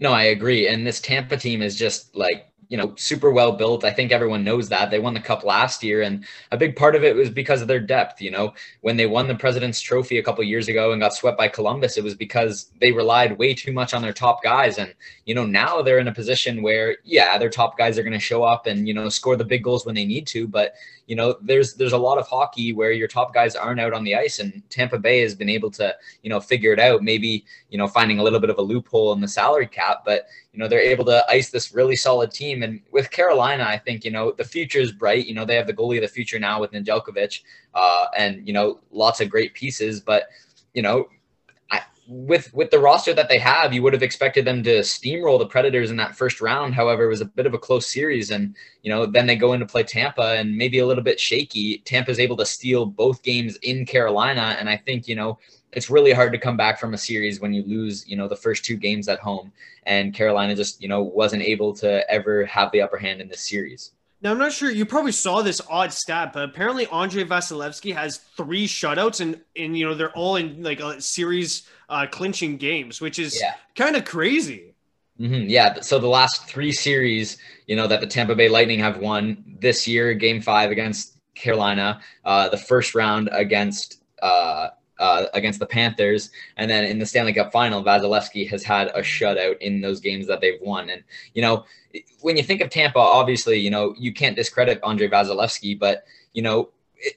No, 0.00 0.12
I 0.12 0.24
agree. 0.24 0.68
And 0.68 0.86
this 0.86 1.00
Tampa 1.00 1.36
team 1.36 1.60
is 1.60 1.76
just 1.76 2.14
like 2.14 2.48
you 2.68 2.76
know, 2.76 2.94
super 2.96 3.30
well 3.30 3.52
built. 3.52 3.82
I 3.82 3.90
think 3.90 4.12
everyone 4.12 4.44
knows 4.44 4.68
that. 4.68 4.90
They 4.90 4.98
won 4.98 5.14
the 5.14 5.20
cup 5.20 5.42
last 5.42 5.82
year, 5.82 6.02
and 6.02 6.24
a 6.52 6.56
big 6.56 6.76
part 6.76 6.94
of 6.94 7.02
it 7.02 7.16
was 7.16 7.30
because 7.30 7.62
of 7.62 7.68
their 7.68 7.80
depth. 7.80 8.20
You 8.20 8.30
know, 8.30 8.52
when 8.82 8.96
they 8.96 9.06
won 9.06 9.26
the 9.26 9.34
President's 9.34 9.80
Trophy 9.80 10.18
a 10.18 10.22
couple 10.22 10.44
years 10.44 10.68
ago 10.68 10.92
and 10.92 11.00
got 11.00 11.14
swept 11.14 11.38
by 11.38 11.48
Columbus, 11.48 11.96
it 11.96 12.04
was 12.04 12.14
because 12.14 12.70
they 12.80 12.92
relied 12.92 13.38
way 13.38 13.54
too 13.54 13.72
much 13.72 13.94
on 13.94 14.02
their 14.02 14.12
top 14.12 14.42
guys. 14.42 14.78
And, 14.78 14.94
you 15.24 15.34
know, 15.34 15.46
now 15.46 15.80
they're 15.80 15.98
in 15.98 16.08
a 16.08 16.14
position 16.14 16.62
where, 16.62 16.98
yeah, 17.04 17.38
their 17.38 17.50
top 17.50 17.78
guys 17.78 17.98
are 17.98 18.02
going 18.02 18.12
to 18.12 18.18
show 18.18 18.42
up 18.42 18.66
and, 18.66 18.86
you 18.86 18.92
know, 18.92 19.08
score 19.08 19.36
the 19.36 19.44
big 19.44 19.64
goals 19.64 19.86
when 19.86 19.94
they 19.94 20.06
need 20.06 20.26
to. 20.28 20.46
But, 20.46 20.74
you 21.08 21.16
know, 21.16 21.36
there's 21.40 21.74
there's 21.74 21.94
a 21.94 21.98
lot 21.98 22.18
of 22.18 22.28
hockey 22.28 22.74
where 22.74 22.92
your 22.92 23.08
top 23.08 23.32
guys 23.32 23.56
aren't 23.56 23.80
out 23.80 23.94
on 23.94 24.04
the 24.04 24.14
ice, 24.14 24.38
and 24.38 24.62
Tampa 24.68 24.98
Bay 24.98 25.20
has 25.22 25.34
been 25.34 25.48
able 25.48 25.70
to, 25.72 25.96
you 26.22 26.28
know, 26.28 26.38
figure 26.38 26.72
it 26.72 26.78
out. 26.78 27.02
Maybe, 27.02 27.46
you 27.70 27.78
know, 27.78 27.88
finding 27.88 28.18
a 28.18 28.22
little 28.22 28.38
bit 28.38 28.50
of 28.50 28.58
a 28.58 28.62
loophole 28.62 29.14
in 29.14 29.20
the 29.22 29.26
salary 29.26 29.66
cap, 29.66 30.02
but 30.04 30.26
you 30.58 30.58
know, 30.58 30.68
they're 30.68 30.80
able 30.80 31.04
to 31.06 31.24
ice 31.30 31.50
this 31.50 31.72
really 31.72 31.94
solid 31.94 32.32
team. 32.32 32.62
And 32.62 32.80
with 32.90 33.10
Carolina, 33.10 33.64
I 33.64 33.78
think, 33.78 34.04
you 34.04 34.10
know, 34.10 34.32
the 34.32 34.42
future 34.44 34.80
is 34.80 34.90
bright. 34.90 35.26
You 35.26 35.34
know, 35.34 35.44
they 35.44 35.54
have 35.54 35.68
the 35.68 35.72
goalie 35.72 35.96
of 35.98 36.02
the 36.02 36.08
future 36.08 36.40
now 36.40 36.60
with 36.60 36.72
Nedeljkovic 36.72 37.42
uh, 37.74 38.06
and, 38.16 38.44
you 38.44 38.52
know, 38.52 38.80
lots 38.90 39.20
of 39.20 39.30
great 39.30 39.54
pieces. 39.54 40.00
But, 40.00 40.24
you 40.74 40.82
know, 40.82 41.08
with 42.08 42.52
with 42.54 42.70
the 42.70 42.78
roster 42.78 43.12
that 43.12 43.28
they 43.28 43.38
have, 43.38 43.74
you 43.74 43.82
would 43.82 43.92
have 43.92 44.02
expected 44.02 44.46
them 44.46 44.62
to 44.62 44.80
steamroll 44.80 45.38
the 45.38 45.46
Predators 45.46 45.90
in 45.90 45.96
that 45.98 46.16
first 46.16 46.40
round. 46.40 46.74
However, 46.74 47.04
it 47.04 47.08
was 47.08 47.20
a 47.20 47.26
bit 47.26 47.44
of 47.44 47.52
a 47.52 47.58
close 47.58 47.86
series, 47.86 48.30
and 48.30 48.56
you 48.82 48.90
know 48.90 49.04
then 49.04 49.26
they 49.26 49.36
go 49.36 49.52
into 49.52 49.66
play 49.66 49.82
Tampa 49.82 50.34
and 50.38 50.56
maybe 50.56 50.78
a 50.78 50.86
little 50.86 51.04
bit 51.04 51.20
shaky. 51.20 51.78
Tampa's 51.84 52.18
able 52.18 52.36
to 52.38 52.46
steal 52.46 52.86
both 52.86 53.22
games 53.22 53.56
in 53.56 53.84
Carolina, 53.84 54.56
and 54.58 54.70
I 54.70 54.76
think 54.76 55.06
you 55.06 55.16
know 55.16 55.38
it's 55.72 55.90
really 55.90 56.12
hard 56.12 56.32
to 56.32 56.38
come 56.38 56.56
back 56.56 56.80
from 56.80 56.94
a 56.94 56.98
series 56.98 57.40
when 57.40 57.52
you 57.52 57.62
lose, 57.62 58.08
you 58.08 58.16
know, 58.16 58.26
the 58.26 58.36
first 58.36 58.64
two 58.64 58.76
games 58.76 59.06
at 59.06 59.18
home. 59.18 59.52
And 59.84 60.14
Carolina 60.14 60.54
just, 60.56 60.80
you 60.80 60.88
know, 60.88 61.02
wasn't 61.02 61.42
able 61.42 61.74
to 61.74 62.10
ever 62.10 62.46
have 62.46 62.72
the 62.72 62.80
upper 62.80 62.96
hand 62.96 63.20
in 63.20 63.28
this 63.28 63.46
series. 63.46 63.92
Now, 64.20 64.32
I'm 64.32 64.38
not 64.38 64.52
sure 64.52 64.70
you 64.70 64.84
probably 64.84 65.12
saw 65.12 65.42
this 65.42 65.60
odd 65.70 65.92
stat, 65.92 66.32
but 66.32 66.42
apparently 66.42 66.88
Andrei 66.88 67.24
Vasilevskiy 67.24 67.94
has 67.94 68.16
three 68.16 68.66
shutouts, 68.66 69.20
and 69.20 69.40
and 69.56 69.78
you 69.78 69.86
know 69.86 69.94
they're 69.94 70.12
all 70.12 70.36
in 70.36 70.62
like 70.62 70.80
a 70.80 71.00
series 71.00 71.68
uh, 71.88 72.06
clinching 72.10 72.56
games, 72.56 73.00
which 73.00 73.18
is 73.18 73.38
yeah. 73.40 73.54
kind 73.76 73.94
of 73.94 74.04
crazy. 74.04 74.74
Mm-hmm. 75.20 75.48
Yeah. 75.48 75.80
So 75.80 75.98
the 75.98 76.08
last 76.08 76.48
three 76.48 76.72
series, 76.72 77.38
you 77.66 77.76
know, 77.76 77.86
that 77.86 78.00
the 78.00 78.06
Tampa 78.06 78.34
Bay 78.34 78.48
Lightning 78.48 78.78
have 78.80 78.98
won 78.98 79.44
this 79.60 79.86
year, 79.86 80.14
Game 80.14 80.40
Five 80.40 80.70
against 80.70 81.18
Carolina, 81.34 82.00
uh, 82.24 82.48
the 82.48 82.56
first 82.56 82.94
round 82.94 83.28
against 83.32 84.02
uh, 84.22 84.68
uh, 84.98 85.26
against 85.34 85.58
the 85.58 85.66
Panthers, 85.66 86.30
and 86.56 86.70
then 86.70 86.84
in 86.84 86.98
the 86.98 87.06
Stanley 87.06 87.32
Cup 87.32 87.52
Final, 87.52 87.82
Vasilevskiy 87.82 88.48
has 88.48 88.64
had 88.64 88.88
a 88.88 89.00
shutout 89.00 89.58
in 89.58 89.80
those 89.80 90.00
games 90.00 90.26
that 90.26 90.40
they've 90.40 90.60
won. 90.60 90.90
And 90.90 91.02
you 91.34 91.42
know, 91.42 91.64
when 92.20 92.36
you 92.36 92.42
think 92.42 92.60
of 92.60 92.70
Tampa, 92.70 92.98
obviously, 92.98 93.58
you 93.58 93.70
know 93.70 93.94
you 93.98 94.12
can't 94.12 94.36
discredit 94.36 94.80
Andrei 94.84 95.08
Vasilevskiy, 95.08 95.78
but 95.78 96.04
you 96.32 96.42
know 96.42 96.70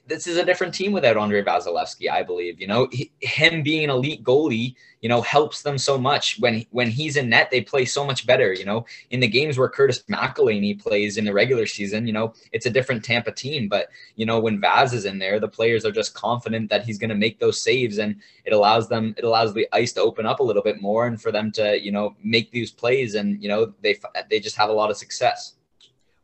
this 0.06 0.26
is 0.26 0.36
a 0.36 0.44
different 0.44 0.74
team 0.74 0.92
without 0.92 1.16
Andrei 1.16 1.42
Vasilevskiy, 1.42 2.10
I 2.10 2.22
believe. 2.22 2.60
You 2.60 2.66
know, 2.66 2.88
he, 2.92 3.10
him 3.20 3.62
being 3.62 3.84
an 3.84 3.90
elite 3.90 4.22
goalie, 4.22 4.74
you 5.00 5.08
know, 5.08 5.20
helps 5.22 5.62
them 5.62 5.78
so 5.78 5.98
much. 5.98 6.38
When 6.38 6.64
when 6.70 6.88
he's 6.88 7.16
in 7.16 7.28
net, 7.28 7.50
they 7.50 7.60
play 7.60 7.84
so 7.84 8.04
much 8.04 8.26
better. 8.26 8.52
You 8.52 8.64
know, 8.64 8.86
in 9.10 9.20
the 9.20 9.28
games 9.28 9.58
where 9.58 9.68
Curtis 9.68 10.04
McElhinney 10.10 10.80
plays 10.80 11.16
in 11.16 11.24
the 11.24 11.32
regular 11.32 11.66
season, 11.66 12.06
you 12.06 12.12
know, 12.12 12.32
it's 12.52 12.66
a 12.66 12.70
different 12.70 13.04
Tampa 13.04 13.32
team. 13.32 13.68
But 13.68 13.88
you 14.16 14.26
know, 14.26 14.38
when 14.38 14.60
Vaz 14.60 14.92
is 14.92 15.04
in 15.04 15.18
there, 15.18 15.40
the 15.40 15.48
players 15.48 15.84
are 15.84 15.92
just 15.92 16.14
confident 16.14 16.70
that 16.70 16.84
he's 16.84 16.98
going 16.98 17.10
to 17.10 17.16
make 17.16 17.38
those 17.38 17.60
saves, 17.60 17.98
and 17.98 18.16
it 18.44 18.52
allows 18.52 18.88
them, 18.88 19.14
it 19.18 19.24
allows 19.24 19.52
the 19.52 19.68
ice 19.72 19.92
to 19.94 20.02
open 20.02 20.26
up 20.26 20.40
a 20.40 20.44
little 20.44 20.62
bit 20.62 20.80
more, 20.80 21.06
and 21.06 21.20
for 21.20 21.32
them 21.32 21.50
to, 21.52 21.82
you 21.82 21.90
know, 21.90 22.14
make 22.22 22.50
these 22.52 22.70
plays, 22.70 23.14
and 23.14 23.42
you 23.42 23.48
know, 23.48 23.72
they 23.82 23.98
they 24.30 24.38
just 24.38 24.56
have 24.56 24.70
a 24.70 24.72
lot 24.72 24.90
of 24.90 24.96
success. 24.96 25.54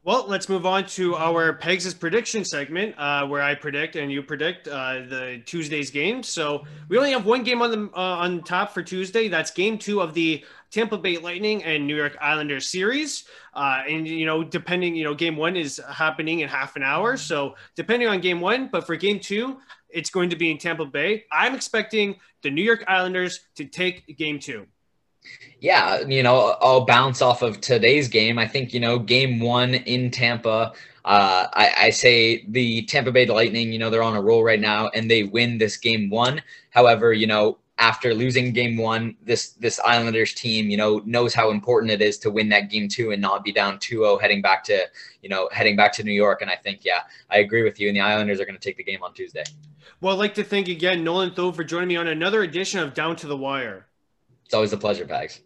Well, 0.04 0.26
let's 0.26 0.48
move 0.48 0.64
on 0.64 0.87
to 0.87 1.16
our 1.16 1.52
Pegs' 1.52 1.92
prediction 1.92 2.44
segment, 2.44 2.94
uh, 2.98 3.26
where 3.26 3.42
I 3.42 3.54
predict 3.54 3.96
and 3.96 4.11
you 4.11 4.22
predict 4.22 4.66
uh, 4.66 5.00
the 5.00 5.42
Tuesday's 5.44 5.90
game. 5.90 6.22
So 6.22 6.64
we 6.88 6.96
only 6.96 7.11
have 7.11 7.26
one 7.26 7.42
game 7.42 7.61
on 7.61 7.70
the 7.70 7.90
uh, 7.94 8.00
on 8.00 8.42
top 8.42 8.72
for 8.72 8.82
Tuesday. 8.82 9.28
That's 9.28 9.50
Game 9.50 9.76
Two 9.76 10.00
of 10.00 10.14
the 10.14 10.44
Tampa 10.70 10.96
Bay 10.98 11.18
Lightning 11.18 11.64
and 11.64 11.87
New 11.87 11.96
York 11.96 12.16
Islanders 12.20 12.70
series. 12.70 13.24
Uh, 13.52 13.82
and 13.88 14.06
you 14.06 14.24
know, 14.24 14.44
depending, 14.44 14.94
you 14.94 15.04
know, 15.04 15.14
Game 15.14 15.37
One 15.37 15.56
is 15.56 15.80
happening 15.90 16.40
in 16.40 16.48
half 16.48 16.76
an 16.76 16.84
hour. 16.84 17.16
So 17.16 17.56
depending 17.74 18.08
on 18.08 18.20
Game 18.20 18.40
One, 18.40 18.68
but 18.70 18.87
for 18.87 18.96
Game 18.96 19.18
Two, 19.18 19.58
it's 19.90 20.11
going 20.11 20.30
to 20.30 20.37
be 20.37 20.50
in 20.50 20.58
Tampa 20.58 20.87
Bay. 20.87 21.24
I'm 21.32 21.54
expecting 21.54 22.16
the 22.42 22.50
New 22.50 22.62
York 22.62 22.84
Islanders 22.87 23.40
to 23.56 23.64
take 23.64 24.16
Game 24.16 24.38
Two. 24.38 24.66
Yeah, 25.61 26.00
you 26.00 26.22
know, 26.22 26.57
I'll 26.61 26.85
bounce 26.85 27.20
off 27.20 27.42
of 27.42 27.61
today's 27.61 28.09
game. 28.09 28.38
I 28.38 28.46
think, 28.46 28.72
you 28.72 28.81
know, 28.81 28.98
game 28.98 29.40
one 29.40 29.74
in 29.74 30.11
Tampa, 30.11 30.72
uh, 31.04 31.46
I, 31.52 31.72
I, 31.78 31.90
say 31.90 32.44
the 32.48 32.83
Tampa 32.83 33.11
Bay 33.11 33.26
Lightning, 33.26 33.72
you 33.72 33.78
know, 33.78 33.90
they're 33.90 34.02
on 34.02 34.14
a 34.14 34.22
roll 34.22 34.44
right 34.44 34.61
now 34.61 34.88
and 34.90 35.11
they 35.11 35.24
win 35.24 35.59
this 35.59 35.76
game 35.76 36.11
one. 36.11 36.42
However, 36.70 37.12
you 37.12 37.26
know, 37.26 37.59
after 37.78 38.14
losing 38.14 38.52
game 38.52 38.76
one, 38.76 39.16
this 39.22 39.50
this 39.52 39.81
Islanders 39.81 40.35
team, 40.35 40.68
you 40.68 40.76
know, 40.76 41.00
knows 41.07 41.33
how 41.33 41.50
important 41.50 41.92
it 41.92 42.02
is 42.02 42.18
to 42.18 42.31
win 42.31 42.48
that 42.50 42.70
game 42.70 42.88
two 42.88 43.12
and 43.12 43.22
not 43.22 43.42
be 43.42 43.52
down 43.52 43.78
2-0 43.78 44.20
heading 44.20 44.42
back 44.42 44.62
to, 44.64 44.87
you 45.22 45.28
know, 45.28 45.48
heading 45.52 45.76
back 45.76 45.92
to 45.94 46.04
New 46.04 46.12
York. 46.12 46.42
And 46.42 46.50
I 46.50 46.57
think, 46.57 46.85
yeah, 46.85 47.02
I 47.31 47.38
agree 47.38 47.62
with 47.62 47.81
you. 47.81 47.88
And 47.88 47.96
the 47.96 48.00
Islanders 48.00 48.40
are 48.40 48.44
going 48.44 48.59
to 48.59 48.64
take 48.64 48.76
the 48.76 48.85
game 48.85 49.02
on 49.02 49.14
Tuesday. 49.14 49.44
Well, 50.00 50.14
I'd 50.14 50.18
like 50.18 50.35
to 50.35 50.44
thank 50.44 50.68
again 50.68 51.02
Nolan 51.02 51.33
Tho 51.35 51.50
for 51.52 51.64
joining 51.64 51.88
me 51.88 51.96
on 51.96 52.07
another 52.07 52.42
edition 52.42 52.81
of 52.81 52.94
Down 52.94 53.16
to 53.16 53.26
the 53.26 53.37
Wire. 53.37 53.88
It's 54.48 54.54
always 54.54 54.72
a 54.72 54.78
pleasure, 54.78 55.04
Bags. 55.04 55.42